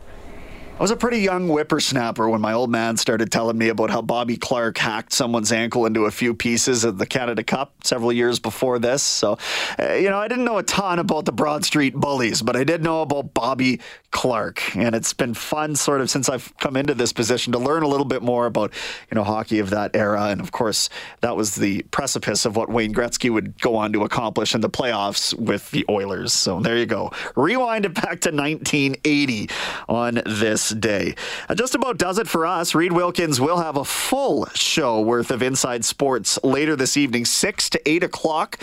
I 0.79 0.81
was 0.81 0.91
a 0.91 0.95
pretty 0.95 1.19
young 1.19 1.49
whippersnapper 1.49 2.29
when 2.29 2.39
my 2.39 2.53
old 2.53 2.69
man 2.69 2.95
started 2.95 3.33
telling 3.33 3.57
me 3.57 3.67
about 3.67 3.89
how 3.89 4.01
Bobby 4.01 4.37
Clarke 4.37 4.77
hacked 4.77 5.11
someone's 5.11 5.51
ankle 5.51 5.85
into 5.85 6.05
a 6.05 6.11
few 6.11 6.33
pieces 6.33 6.85
at 6.85 6.97
the 6.97 7.05
Canada 7.05 7.43
Cup 7.43 7.73
several 7.83 8.13
years 8.13 8.39
before 8.39 8.79
this. 8.79 9.03
So, 9.03 9.37
uh, 9.77 9.95
you 9.95 10.09
know, 10.09 10.17
I 10.17 10.29
didn't 10.29 10.45
know 10.45 10.57
a 10.57 10.63
ton 10.63 10.99
about 10.99 11.25
the 11.25 11.33
Broad 11.33 11.65
Street 11.65 11.95
Bullies, 11.95 12.41
but 12.41 12.55
I 12.55 12.63
did 12.63 12.81
know 12.81 13.01
about 13.01 13.33
Bobby 13.33 13.81
Clarke. 14.11 14.73
And 14.77 14.95
it's 14.95 15.11
been 15.11 15.33
fun 15.33 15.75
sort 15.75 15.99
of 15.99 16.09
since 16.09 16.29
I've 16.29 16.55
come 16.59 16.77
into 16.77 16.93
this 16.93 17.11
position 17.11 17.51
to 17.51 17.59
learn 17.59 17.83
a 17.83 17.87
little 17.89 18.05
bit 18.05 18.21
more 18.21 18.45
about, 18.45 18.71
you 19.11 19.15
know, 19.15 19.25
hockey 19.25 19.59
of 19.59 19.71
that 19.71 19.97
era. 19.97 20.27
And 20.27 20.39
of 20.39 20.53
course, 20.53 20.89
that 21.19 21.35
was 21.35 21.55
the 21.55 21.83
precipice 21.91 22.45
of 22.45 22.55
what 22.55 22.69
Wayne 22.69 22.93
Gretzky 22.93 23.29
would 23.29 23.59
go 23.59 23.75
on 23.75 23.91
to 23.91 24.05
accomplish 24.05 24.55
in 24.55 24.61
the 24.61 24.69
playoffs 24.69 25.37
with 25.37 25.69
the 25.71 25.85
Oilers. 25.89 26.31
So 26.31 26.61
there 26.61 26.77
you 26.77 26.85
go. 26.85 27.11
Rewind 27.35 27.85
it 27.85 27.95
back 27.95 28.21
to 28.21 28.31
1980 28.31 29.49
on 29.89 30.21
this 30.25 30.68
day. 30.69 31.15
That 31.47 31.57
just 31.57 31.75
about 31.75 31.97
does 31.97 32.17
it 32.17 32.27
for 32.27 32.45
us. 32.45 32.75
Reid 32.75 32.93
Wilkins 32.93 33.39
will 33.39 33.57
have 33.57 33.77
a 33.77 33.85
full 33.85 34.45
show 34.53 35.01
worth 35.01 35.31
of 35.31 35.41
Inside 35.41 35.85
Sports 35.85 36.39
later 36.43 36.75
this 36.75 36.97
evening, 36.97 37.25
6 37.25 37.69
to 37.71 37.89
8 37.89 38.03
o'clock 38.03 38.59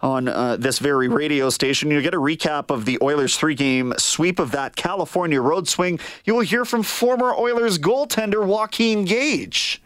on 0.00 0.28
uh, 0.28 0.56
this 0.56 0.78
very 0.78 1.08
radio 1.08 1.50
station. 1.50 1.90
You'll 1.90 2.02
get 2.02 2.14
a 2.14 2.20
recap 2.20 2.70
of 2.70 2.84
the 2.84 2.98
Oilers 3.02 3.36
three 3.36 3.54
game 3.54 3.92
sweep 3.98 4.38
of 4.38 4.50
that 4.52 4.76
California 4.76 5.40
road 5.40 5.68
swing. 5.68 5.98
You 6.24 6.34
will 6.34 6.42
hear 6.42 6.64
from 6.64 6.82
former 6.82 7.34
Oilers 7.34 7.78
goaltender 7.78 8.44
Joaquin 8.44 9.04
Gage. 9.04 9.82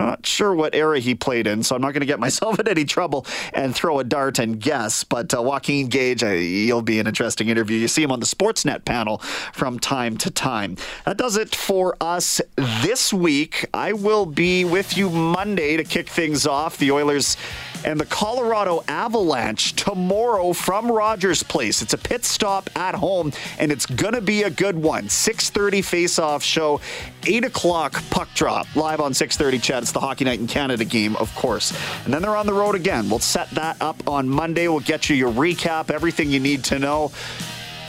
I'm 0.00 0.06
not 0.06 0.26
sure 0.26 0.54
what 0.54 0.74
era 0.74 0.98
he 0.98 1.14
played 1.14 1.46
in, 1.46 1.62
so 1.62 1.74
I'm 1.74 1.82
not 1.82 1.92
going 1.92 2.00
to 2.00 2.06
get 2.06 2.20
myself 2.20 2.58
in 2.60 2.68
any 2.68 2.84
trouble 2.84 3.26
and 3.52 3.74
throw 3.74 3.98
a 3.98 4.04
dart 4.04 4.38
and 4.38 4.60
guess. 4.60 5.04
But 5.04 5.34
uh, 5.34 5.42
Joaquin 5.42 5.88
Gage, 5.88 6.22
uh, 6.22 6.30
he'll 6.30 6.82
be 6.82 6.98
an 6.98 7.06
interesting 7.06 7.48
interview. 7.48 7.78
You 7.78 7.88
see 7.88 8.02
him 8.02 8.12
on 8.12 8.20
the 8.20 8.26
Sportsnet 8.26 8.84
panel 8.84 9.18
from 9.52 9.78
time 9.78 10.16
to 10.18 10.30
time. 10.30 10.76
That 11.04 11.16
does 11.16 11.36
it 11.36 11.54
for 11.54 11.96
us 12.00 12.40
this 12.56 13.12
week. 13.12 13.66
I 13.72 13.92
will 13.92 14.26
be 14.26 14.64
with 14.64 14.96
you 14.96 15.10
Monday 15.10 15.76
to 15.76 15.84
kick 15.84 16.08
things 16.08 16.46
off. 16.46 16.78
The 16.78 16.90
Oilers 16.90 17.36
and 17.84 18.00
the 18.00 18.06
Colorado 18.06 18.82
Avalanche 18.88 19.74
tomorrow 19.74 20.52
from 20.52 20.90
Rogers 20.90 21.42
Place. 21.42 21.82
It's 21.82 21.92
a 21.92 21.98
pit 21.98 22.24
stop 22.24 22.70
at 22.74 22.94
home, 22.94 23.32
and 23.58 23.70
it's 23.70 23.86
gonna 23.86 24.20
be 24.20 24.42
a 24.42 24.50
good 24.50 24.76
one. 24.76 25.08
6:30 25.08 25.82
face-off 25.82 26.42
show, 26.42 26.80
8 27.26 27.44
o'clock 27.44 28.02
puck 28.10 28.28
drop 28.34 28.66
live 28.74 29.00
on 29.00 29.12
6:30. 29.12 29.58
Chat. 29.58 29.82
It's 29.82 29.92
the 29.92 30.00
Hockey 30.00 30.24
Night 30.24 30.40
in 30.40 30.46
Canada 30.46 30.84
game, 30.84 31.16
of 31.16 31.34
course, 31.34 31.72
and 32.04 32.12
then 32.12 32.22
they're 32.22 32.36
on 32.36 32.46
the 32.46 32.52
road 32.52 32.74
again. 32.74 33.08
We'll 33.08 33.18
set 33.18 33.50
that 33.50 33.76
up 33.80 34.08
on 34.08 34.28
Monday. 34.28 34.68
We'll 34.68 34.80
get 34.80 35.08
you 35.08 35.16
your 35.16 35.30
recap, 35.30 35.90
everything 35.90 36.30
you 36.30 36.40
need 36.40 36.64
to 36.64 36.78
know. 36.78 37.12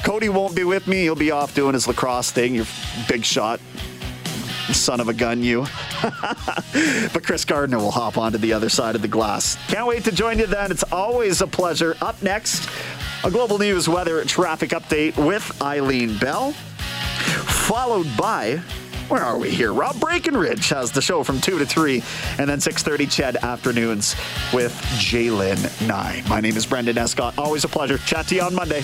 Cody 0.03 0.29
won't 0.29 0.55
be 0.55 0.63
with 0.63 0.86
me. 0.88 1.01
He'll 1.03 1.15
be 1.15 1.31
off 1.31 1.55
doing 1.55 1.73
his 1.73 1.88
lacrosse 1.88 2.29
thing. 2.29 2.53
Your 2.53 2.67
big 3.08 3.25
shot 3.25 3.60
son 4.75 4.99
of 4.99 5.09
a 5.09 5.13
gun, 5.13 5.41
you. 5.41 5.65
but 7.13 7.23
Chris 7.23 7.45
Gardner 7.45 7.77
will 7.77 7.91
hop 7.91 8.17
onto 8.17 8.38
the 8.38 8.53
other 8.53 8.69
side 8.69 8.95
of 8.95 9.01
the 9.01 9.07
glass. 9.07 9.57
Can't 9.67 9.88
wait 9.88 10.03
to 10.05 10.11
join 10.11 10.39
you 10.39 10.47
then. 10.47 10.71
It's 10.71 10.83
always 10.91 11.41
a 11.41 11.47
pleasure. 11.47 11.95
Up 12.01 12.21
next, 12.21 12.69
a 13.23 13.31
global 13.31 13.57
news 13.57 13.89
weather 13.89 14.23
traffic 14.25 14.71
update 14.71 15.17
with 15.17 15.61
Eileen 15.61 16.17
Bell, 16.17 16.51
followed 16.51 18.07
by 18.17 18.61
where 19.07 19.21
are 19.21 19.38
we 19.38 19.51
here? 19.51 19.71
Rob 19.71 19.99
Breckenridge 19.99 20.69
has 20.69 20.91
the 20.91 21.01
show 21.01 21.23
from 21.23 21.39
2 21.39 21.59
to 21.59 21.65
3, 21.65 22.01
and 22.39 22.49
then 22.49 22.57
6.30 22.57 23.11
CHED 23.11 23.38
Afternoons 23.38 24.15
with 24.51 24.73
Jalen 24.97 25.88
9. 25.88 26.23
My 26.27 26.39
name 26.39 26.57
is 26.57 26.65
Brendan 26.65 26.97
Escott. 26.97 27.38
Always 27.38 27.63
a 27.63 27.67
pleasure. 27.67 27.99
Chat 27.99 28.27
to 28.29 28.35
you 28.35 28.41
on 28.41 28.55
Monday. 28.55 28.83